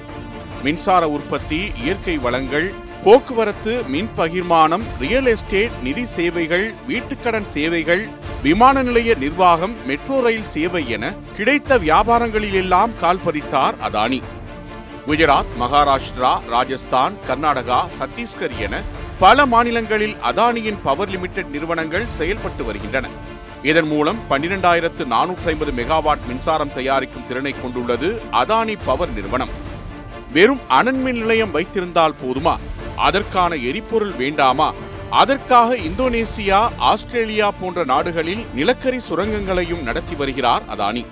மின்சார 0.64 1.10
உற்பத்தி 1.10 1.60
இயற்கை 1.84 2.18
வளங்கள் 2.18 2.68
போக்குவரத்து 3.04 3.74
மின் 3.88 4.10
பகிர்மானம் 4.18 4.86
ரியல் 5.00 5.26
எஸ்டேட் 5.26 5.76
நிதி 5.84 6.06
சேவைகள் 6.06 6.74
வீட்டுக்கடன் 6.88 7.50
சேவைகள் 7.56 8.04
விமான 8.44 8.82
நிலைய 8.82 9.16
நிர்வாகம் 9.20 9.76
மெட்ரோ 9.88 10.20
ரயில் 10.22 10.50
சேவை 10.56 10.84
என 10.90 11.14
கிடைத்த 11.38 11.78
வியாபாரங்களிலெல்லாம் 11.78 12.96
கால் 12.98 13.24
பதித்தார் 13.26 13.78
அதானி. 13.90 14.22
குஜராத் 15.08 15.54
மகாராஷ்டிரா 15.60 16.34
ராஜஸ்தான் 16.56 17.14
கர்நாடகா 17.28 17.82
சத்தீஸ்கர் 18.00 18.58
என 18.60 18.76
பல 19.20 19.46
மாநிலங்களில் 19.46 20.16
அதானியின் 20.16 20.78
பவர் 20.84 21.10
லிமிடெட் 21.10 21.46
நிறுவனங்கள் 21.46 22.06
செயல்பட்டு 22.08 22.64
வருகின்றன. 22.64 23.08
இதன் 23.64 23.88
மூலம் 23.88 24.20
பன்னிரெண்டாயிரத்து 24.30 25.06
நானூற்றி 25.06 25.46
ஐம்பது 25.46 25.72
மெகாவாட் 25.72 26.26
மின்சாரம் 26.28 26.74
தயாரிக்கும் 26.74 27.24
திறனை 27.24 27.56
கொண்டுள்ளது 27.62 28.22
அதானி 28.32 28.78
பவர் 28.86 29.14
நிறுவனம். 29.14 29.50
வெறும் 30.34 30.60
அனன்மின் 30.70 31.20
நிலையம் 31.22 31.52
வைத்திருந்தால் 31.52 32.16
போதுமா? 32.26 32.58
அதற்கான 32.96 33.56
எரிபொருள் 33.56 34.12
வேண்டாமா? 34.12 34.74
அதற்காக 35.10 35.76
இந்தோனேசியா 35.76 36.70
ஆஸ்திரேலியா 36.78 37.52
போன்ற 37.52 37.84
நாடுகளில் 37.84 38.46
நிலக்கரி 38.54 39.00
சுரங்கங்களையும் 39.10 39.84
நடத்தி 39.84 40.16
வருகிறார் 40.16 40.62
அதானி. 40.78 41.06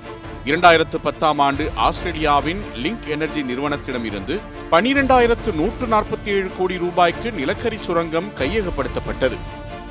இரண்டாயிரத்து 0.48 0.98
பத்தாம் 1.06 1.40
ஆண்டு 1.46 1.64
ஆஸ்திரேலியாவின் 1.86 2.60
லிங்க் 2.84 3.08
எனர்ஜி 3.16 3.42
நிறுவனத்திடமிருந்து 3.42 4.36
பனிரெண்டாயிரத்து 4.72 5.52
நூற்று 5.60 5.86
நாற்பத்தி 5.94 6.30
ஏழு 6.36 6.50
கோடி 6.58 6.76
ரூபாய்க்கு 6.84 7.32
நிலக்கரி 7.32 7.78
சுரங்கம் 7.88 8.30
கையகப்படுத்தப்பட்டது. 8.40 9.38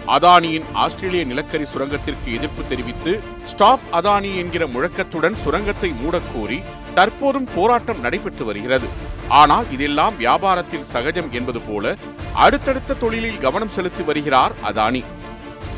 அதானியின் 0.06 0.68
ஆஸ்திரேலிய 0.72 1.24
நிலக்கரி 1.24 1.66
சுரங்கத்திற்கு 1.72 2.28
எதிர்ப்பு 2.36 2.62
தெரிவித்து 2.68 3.12
ஸ்டாப் 3.44 3.84
அதானி 3.92 4.30
என்கிற 4.36 4.66
முழக்கத்துடன் 4.66 5.36
சுரங்கத்தை 5.44 5.92
மூடக்கோரி 6.02 6.58
தற்போதும் 6.94 7.48
போராட்டம் 7.54 8.00
நடைபெற்று 8.00 8.44
வருகிறது. 8.44 8.88
ஆனால் 9.28 9.66
இதெல்லாம் 9.72 10.14
வியாபாரத்தில் 10.20 10.88
சகஜம் 10.92 11.32
என்பது 11.32 11.60
போல 11.60 11.96
அடுத்தடுத்த 12.44 12.94
தொழிலில் 12.94 13.38
கவனம் 13.38 13.74
செலுத்தி 13.76 14.02
வருகிறார் 14.02 14.52
அதானி. 14.72 15.04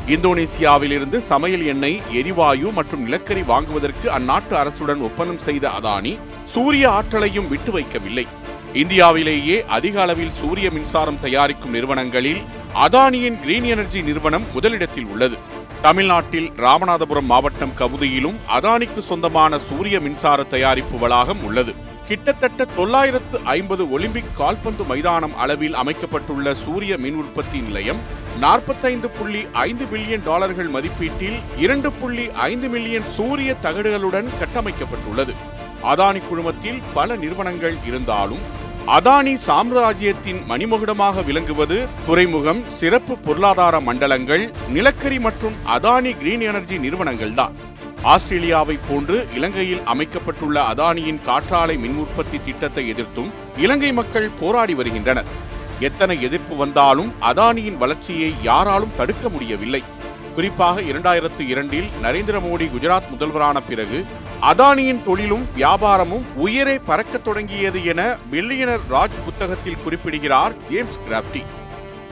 இந்தோனேசியாவிலிருந்து 0.09 1.17
சமையல் 1.17 1.65
எண்ணெய் 1.65 2.01
எரிவாயு 2.11 2.71
மற்றும் 2.71 3.01
நிலக்கரி 3.01 3.43
வாங்குவதற்கு 3.43 4.09
அந்நாட்டு 4.09 4.51
அரசுடன் 4.51 5.01
ஒப்பந்தம் 5.01 5.37
செய்த 5.37 5.69
அதானி 5.69 6.19
சூரிய 6.45 6.89
ஆற்றலையும் 6.89 7.47
விட்டு 7.47 7.79
வைக்கவில்லை. 7.79 8.27
இந்தியாவிலேயே 8.73 9.65
அதிக 9.65 10.01
அளவில் 10.01 10.31
சூரிய 10.31 10.69
மின்சாரம் 10.71 11.19
தயாரிக்கும் 11.21 11.71
நிறுவனங்களில் 11.71 12.41
அதானியின் 12.75 13.41
கிரீன் 13.41 13.63
எனர்ஜி 13.63 14.01
நிறுவனம் 14.01 14.43
முதலிடத்தில் 14.53 15.05
உள்ளது. 15.05 15.37
தமிழ்நாட்டில் 15.81 16.51
ராமநாதபுரம் 16.57 17.25
மாவட்டம் 17.25 17.75
கவுதியிலும் 17.79 18.35
அதானிக்கு 18.47 18.99
சொந்தமான 18.99 19.59
சூரிய 19.59 19.99
மின்சார 19.99 20.43
தயாரிப்பு 20.43 20.99
வளாகம் 20.99 21.43
உள்ளது. 21.43 21.73
கிட்டத்தட்ட 22.07 22.65
தொள்ளாயிரத்து 22.65 23.41
ஐம்பது 23.43 23.91
ஒலிம்பிக் 23.91 24.37
கால்பந்து 24.37 24.83
மைதானம் 24.83 25.37
அளவில் 25.37 25.73
அமைக்கப்பட்டுள்ள 25.73 26.53
சூரிய 26.53 26.97
மின் 26.97 27.15
உற்பத்தி 27.15 27.59
நிலையம் 27.59 28.18
நாற்பத்தைந்து 28.37 29.09
புள்ளி 29.09 29.47
ஐந்து 29.51 29.85
பில்லியன் 29.85 30.23
டாலர்கள் 30.23 30.69
மதிப்பீட்டில் 30.69 31.39
இரண்டு 31.57 31.91
புள்ளி 31.91 32.31
ஐந்து 32.31 32.69
மில்லியன் 32.69 33.09
சூரிய 33.09 33.55
தகடுகளுடன் 33.63 34.29
கட்டமைக்கப்பட்டுள்ளது. 34.41 35.33
அதானி 35.83 36.27
குழுமத்தில் 36.27 36.81
பல 36.93 37.15
நிறுவனங்கள் 37.15 37.75
இருந்தாலும் 37.85 38.39
அதானி 38.87 39.35
சாம்ராஜ்யத்தின் 39.35 40.41
மணிமகுடமாக 40.49 41.25
விளங்குவது 41.25 41.87
துறைமுகம் 42.05 42.63
சிறப்பு 42.69 43.17
பொருளாதார 43.17 43.79
மண்டலங்கள் 43.79 44.51
நிலக்கரி 44.69 45.19
மற்றும் 45.19 45.53
அதானி 45.67 46.17
கிரீன் 46.17 46.41
எனர்ஜி 46.41 46.77
நிறுவனங்கள்தான் 46.77 47.55
ஆஸ்திரேலியாவை 48.03 48.79
போன்று 48.89 49.27
இலங்கையில் 49.35 49.81
அமைக்கப்பட்டுள்ள 49.83 50.61
அதானியின் 50.73 51.21
காற்றாலை 51.25 51.77
மின் 51.77 51.95
உற்பத்தி 51.95 52.39
திட்டத்தை 52.45 52.87
எதிர்த்தும் 52.87 53.31
இலங்கை 53.57 53.93
மக்கள் 53.93 54.29
போராடி 54.39 54.73
வருகின்றனர். 54.73 55.47
எத்தனை 55.79 56.21
எதிர்ப்பு 56.21 56.55
வந்தாலும் 56.55 57.13
அதானியின் 57.21 57.77
வளர்ச்சியை 57.77 58.33
யாராலும் 58.41 58.95
தடுக்க 58.97 59.29
முடியவில்லை. 59.29 59.83
குறிப்பாக 60.35 60.81
இரண்டாயிரத்து 60.81 61.39
இரண்டில் 61.39 61.87
நரேந்திர 62.03 62.39
மோடி 62.39 62.69
குஜராத் 62.69 63.09
முதல்வரான 63.09 63.57
பிறகு 63.67 64.05
அதானியின் 64.41 65.03
தொழிலும் 65.03 65.45
வியாபாரமும் 65.55 66.25
உயரே 66.35 66.79
பறக்கத் 66.85 67.23
தொடங்கியது 67.23 67.85
என 67.85 68.17
பில்லியனர் 68.31 68.85
ராஜ் 68.89 69.17
புத்தகத்தில் 69.25 69.81
குறிப்பிடுகிறார் 69.83 70.53
ஜேம்ஸ் 70.69 70.99
கிராப்டி 71.09 71.43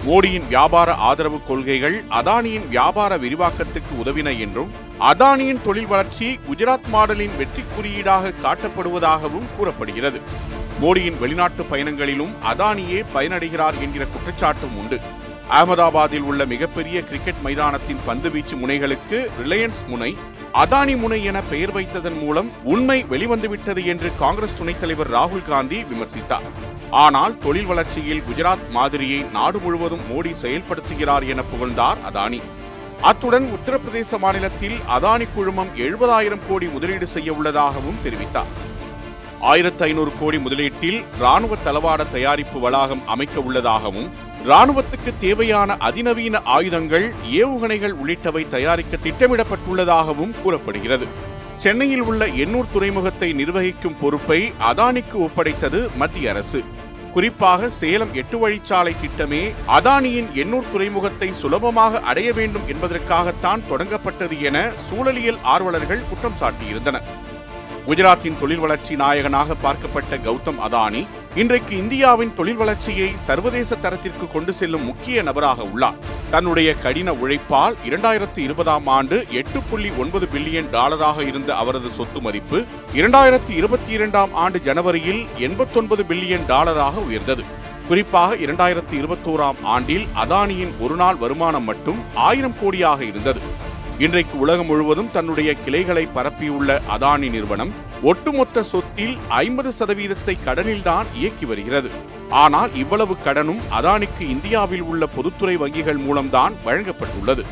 மோடியின் 0.08 0.48
வியாபார 0.48 0.94
ஆதரவு 0.94 1.40
கொள்கைகள் 1.48 2.04
அதானியின் 2.10 2.68
வியாபார 2.68 3.18
விரிவாக்கத்துக்கு 3.18 3.94
உதவின 4.06 4.40
என்றும் 4.40 4.72
அதானியின் 5.00 5.62
தொழில் 5.62 5.88
வளர்ச்சி 5.88 6.40
குஜராத் 6.50 6.90
மாடலின் 6.94 7.38
வெற்றி 7.38 7.64
குறியீடாக 7.76 8.34
காட்டப்படுவதாகவும் 8.42 9.48
கூறப்படுகிறது. 9.58 10.22
மோடியின் 10.82 11.20
வெளிநாட்டு 11.20 11.64
பயணங்களிலும் 11.64 12.34
அதானியே 12.52 13.00
பயனடைகிறார் 13.14 13.78
என்கிற 13.82 14.06
குற்றச்சாட்டும் 14.14 14.76
உண்டு. 14.78 15.00
அகமதாபாத்தில் 15.50 16.26
உள்ள 16.30 16.46
மிகப்பெரிய 16.46 17.04
கிரிக்கெட் 17.04 17.44
மைதானத்தின் 17.44 18.04
பந்துவீச்சு 18.08 18.56
முனைகளுக்கு 18.62 19.20
ரிலையன்ஸ் 19.42 19.82
முனை 19.88 20.18
அதானி 20.54 20.98
முனை 20.98 21.24
என 21.24 21.42
பெயர் 21.42 21.74
வைத்ததன் 21.76 22.20
மூலம் 22.20 22.52
உண்மை 22.64 23.04
வெளிவந்துவிட்டது 23.04 23.86
என்று 23.86 24.12
காங்கிரஸ் 24.20 24.58
துணைத் 24.58 24.80
தலைவர் 24.80 25.12
ராகுல் 25.12 25.46
காந்தி 25.48 25.84
விமர்சித்தார். 25.84 26.48
ஆனால் 26.90 27.38
தொழில் 27.38 27.66
வளர்ச்சியில் 27.66 28.24
குஜராத் 28.30 28.70
மாதிரியை 28.72 29.20
நாடு 29.34 29.60
முழுவதும் 29.60 30.06
மோடி 30.12 30.34
செயல்படுத்துகிறார் 30.42 31.28
என 31.28 31.44
புகழ்ந்தார் 31.44 31.98
அதானி. 32.12 32.42
அத்துடன் 33.02 33.50
உத்தரப்பிரதேச 33.58 34.18
மாநிலத்தில் 34.18 34.78
அதானி 34.98 35.28
குழுமம் 35.36 35.74
எழுபதாயிரம் 35.76 36.46
கோடி 36.50 36.68
முதலீடு 36.68 37.08
செய்ய 37.08 37.34
உள்ளதாகவும் 37.34 38.02
தெரிவித்தார். 38.04 38.54
ஆயிரத்து 39.42 39.84
ஐநூறு 39.84 40.12
கோடி 40.20 40.38
முதலீட்டில் 40.38 41.04
ராணுவ 41.20 41.56
தளவாட 41.66 42.10
தயாரிப்பு 42.12 42.60
வளாகம் 42.60 43.08
அமைக்க 43.08 43.40
உள்ளதாகவும் 43.40 44.10
ராணுவத்துக்கு 44.48 45.14
தேவையான 45.20 45.78
அதிநவீன 45.78 46.42
ஆயுதங்கள் 46.44 47.14
ஏவுகணைகள் 47.32 47.96
உள்ளிட்டவை 48.04 48.48
தயாரிக்க 48.48 48.98
திட்டமிடப்பட்டுள்ளதாகவும் 49.04 50.34
கூறப்படுகிறது. 50.44 51.08
சென்னையில் 51.58 52.02
உள்ள 52.02 52.26
எண்ணூர் 52.28 52.72
துறைமுகத்தை 52.74 53.34
நிர்வகிக்கும் 53.34 53.96
பொறுப்பை 54.02 54.54
அதானிக்கு 54.60 55.18
ஒப்படைத்தது 55.28 55.96
மத்திய 55.96 56.30
அரசு. 56.30 56.64
குறிப்பாக 57.14 57.70
சேலம் 57.70 58.14
எட்டு 58.14 58.50
வழிச்சாலை 58.50 58.96
திட்டமே 59.04 59.52
அதானியின் 59.68 60.28
எண்ணூர் 60.36 60.72
துறைமுகத்தை 60.72 61.34
சுலபமாக 61.34 62.00
அடைய 62.00 62.34
வேண்டும் 62.34 62.68
என்பதற்காகத்தான் 62.68 63.64
தொடங்கப்பட்டது 63.70 64.42
என 64.42 64.72
சூழலியல் 64.90 65.40
ஆர்வலர்கள் 65.44 66.08
குற்றம் 66.10 66.40
சாட்டியிருந்தனர். 66.40 67.17
குஜராத்தின் 67.88 68.40
தொழில் 68.40 68.62
வளர்ச்சி 68.64 68.96
நாயகனாக 68.96 69.56
பார்க்கப்பட்ட 69.64 70.16
கௌதம் 70.26 70.58
அதானி 70.66 71.02
இன்றைக்கு 71.36 71.78
இந்தியாவின் 71.78 72.34
தொழில் 72.36 72.58
வளர்ச்சியை 72.62 73.08
சர்வதேச 73.26 73.76
தரத்திற்கு 73.76 74.26
கொண்டு 74.32 74.54
செல்லும் 74.54 74.84
முக்கிய 74.84 75.24
நபராக 75.24 75.64
உள்ளார். 75.64 76.00
தன்னுடைய 76.30 76.70
கடின 76.76 77.14
உழைப்பால் 77.14 77.76
இரண்டாயிரத்தி 77.90 78.38
இருபதாம் 78.38 78.88
ஆண்டு 78.88 79.26
எட்டு 79.32 79.60
புள்ளி 79.70 79.92
ஒன்பது 79.98 80.28
பில்லியன் 80.34 80.68
டாலராக 80.72 81.28
இருந்த 81.28 81.56
அவரது 81.56 81.90
சொத்து 81.90 82.22
மதிப்பு 82.22 82.60
இரண்டாயிரத்தி 82.94 83.54
இருபத்தி 83.56 83.92
இரண்டாம் 83.92 84.34
ஆண்டு 84.34 84.62
ஜனவரியில் 84.66 85.26
எண்பத்தொன்பது 85.38 86.04
பில்லியன் 86.04 86.46
டாலராக 86.48 87.06
உயர்ந்தது. 87.08 87.46
குறிப்பாக 87.88 88.36
இரண்டாயிரத்தி 88.36 88.98
இருபத்தோராம் 89.02 89.62
ஆண்டில் 89.64 90.06
அதானியின் 90.26 90.76
ஒருநாள் 90.80 91.16
வருமானம் 91.16 91.64
மட்டும் 91.64 92.02
ஆயிரம் 92.16 92.58
கோடியாக 92.64 93.02
இருந்தது. 93.02 93.66
இன்றைக்கு 94.00 94.40
உலகம் 94.40 94.66
முழுவதும் 94.66 95.12
தன்னுடைய 95.12 95.54
கிளைகளை 95.54 96.08
பரப்பியுள்ள 96.16 96.80
அதானி 96.96 97.30
நிறுவனம் 97.30 97.72
ஒட்டுமொத்த 98.02 98.64
சொத்தில் 98.64 99.16
ஐம்பது 99.28 99.72
சதவீதத்தை 99.80 100.38
கடனில்தான் 100.46 101.08
இயக்கி 101.16 101.46
வருகிறது. 101.46 101.90
ஆனால் 102.30 102.76
இவ்வளவு 102.76 103.18
கடனும் 103.24 103.62
அதானிக்கு 103.80 104.22
இந்தியாவில் 104.22 104.82
உள்ள 104.82 105.06
பொதுத்துறை 105.06 105.58
வங்கிகள் 105.58 105.98
மூலம்தான் 105.98 106.54
வழங்கப்பட்டுள்ளது. 106.66 107.46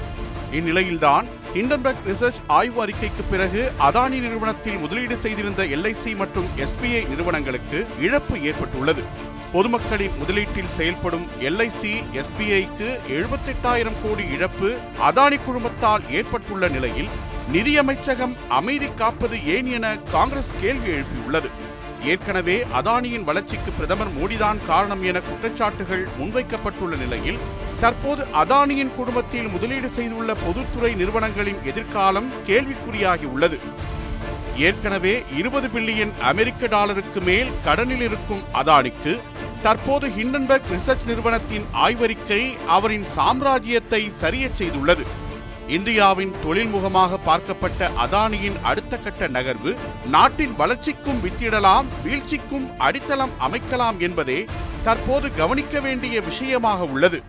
இந்நிலையில்தான் 0.51 1.25
ஹிண்டன்பர்க் 1.55 2.05
ரிசர்ச் 2.07 2.41
ஆய்வு 2.47 2.85
அறிக்கைக்கு 2.85 3.23
பிறகு 3.29 3.71
அதானி 3.79 4.19
நிறுவனத்தில் 4.19 4.77
முதலீடு 4.77 5.17
செய்திருந்த 5.17 5.63
எல்ஐசி 5.65 6.15
மற்றும் 6.15 6.45
எஸ்பிஐ 6.57 7.07
நிறுவனங்களுக்கு 7.07 7.87
இழப்பு 8.01 8.41
ஏற்பட்டுள்ளது. 8.41 9.33
பொதுமக்களின் 9.55 10.15
முதலீட்டில் 10.19 10.73
செயல்படும் 10.77 11.27
எல்ஐசி 11.39 11.91
எஸ்பிஐக்கு 12.21 12.87
எழுபத்தெட்டாயிரம் 13.17 13.99
கோடி 14.03 14.23
இழப்பு 14.35 14.69
அதானி 15.09 15.37
குழுமத்தால் 15.45 16.03
ஏற்பட்டுள்ள 16.11 16.67
நிலையில் 16.67 17.13
நிதியமைச்சகம் 17.51 18.33
அமைதி 18.49 18.89
காப்பது 18.95 19.37
ஏன் 19.45 19.67
என 19.67 19.95
காங்கிரஸ் 20.11 20.51
கேள்வி 20.61 20.89
எழுப்பியுள்ளது. 20.95 21.49
ஏற்கனவே 22.03 22.57
அதானியின் 22.79 23.23
வளர்ச்சிக்கு 23.23 23.71
பிரதமர் 23.71 24.11
மோடிதான் 24.17 24.59
காரணம் 24.65 25.03
என 25.03 25.19
குற்றச்சாட்டுகள் 25.19 26.05
முன்வைக்கப்பட்டுள்ள 26.19 26.95
நிலையில் 26.97 27.41
தற்போது 27.79 28.23
அதானியின் 28.43 28.95
குடும்பத்தில் 28.95 29.47
முதலீடு 29.47 29.89
செய்துள்ள 29.89 30.33
பொதுத்துறை 30.45 30.93
நிறுவனங்களின் 30.95 31.63
எதிர்காலம் 31.63 32.31
கேள்விக்குறியாகி 32.47 33.25
உள்ளது 33.25 33.59
ஏற்கனவே 34.57 35.13
இருபது 35.37 35.67
பில்லியன் 35.67 36.13
அமெரிக்க 36.21 36.67
டாலருக்கு 36.67 37.21
மேல் 37.21 37.49
கடனில் 37.63 38.01
இருக்கும் 38.01 38.43
அதானிக்கு 38.53 39.13
தற்போது 39.65 40.07
ஹிண்டன்பர்க் 40.07 40.67
ரிசர்ச் 40.73 41.05
நிறுவனத்தின் 41.05 41.63
ஆய்வறிக்கை 41.85 42.41
அவரின் 42.67 43.05
சாம்ராஜ்யத்தை 43.15 44.01
சரியச் 44.21 44.57
செய்துள்ளது. 44.59 45.03
இந்தியாவின் 45.67 46.33
தொழில்முகமாக 46.43 47.17
பார்க்கப்பட்ட 47.27 47.87
அதானியின் 48.03 48.57
அடுத்த 48.63 48.97
கட்ட 48.97 49.27
நகர்வு 49.27 49.71
நாட்டின் 50.07 50.53
வளர்ச்சிக்கும் 50.55 51.21
வித்திடலாம் 51.23 51.87
வீழ்ச்சிக்கும் 52.03 52.67
அடித்தளம் 52.77 53.33
அமைக்கலாம் 53.47 53.99
என்பதே 53.99 54.39
தற்போது 54.83 55.29
கவனிக்க 55.35 55.79
வேண்டிய 55.79 56.21
விஷயமாக 56.21 56.83
உள்ளது. 56.83 57.21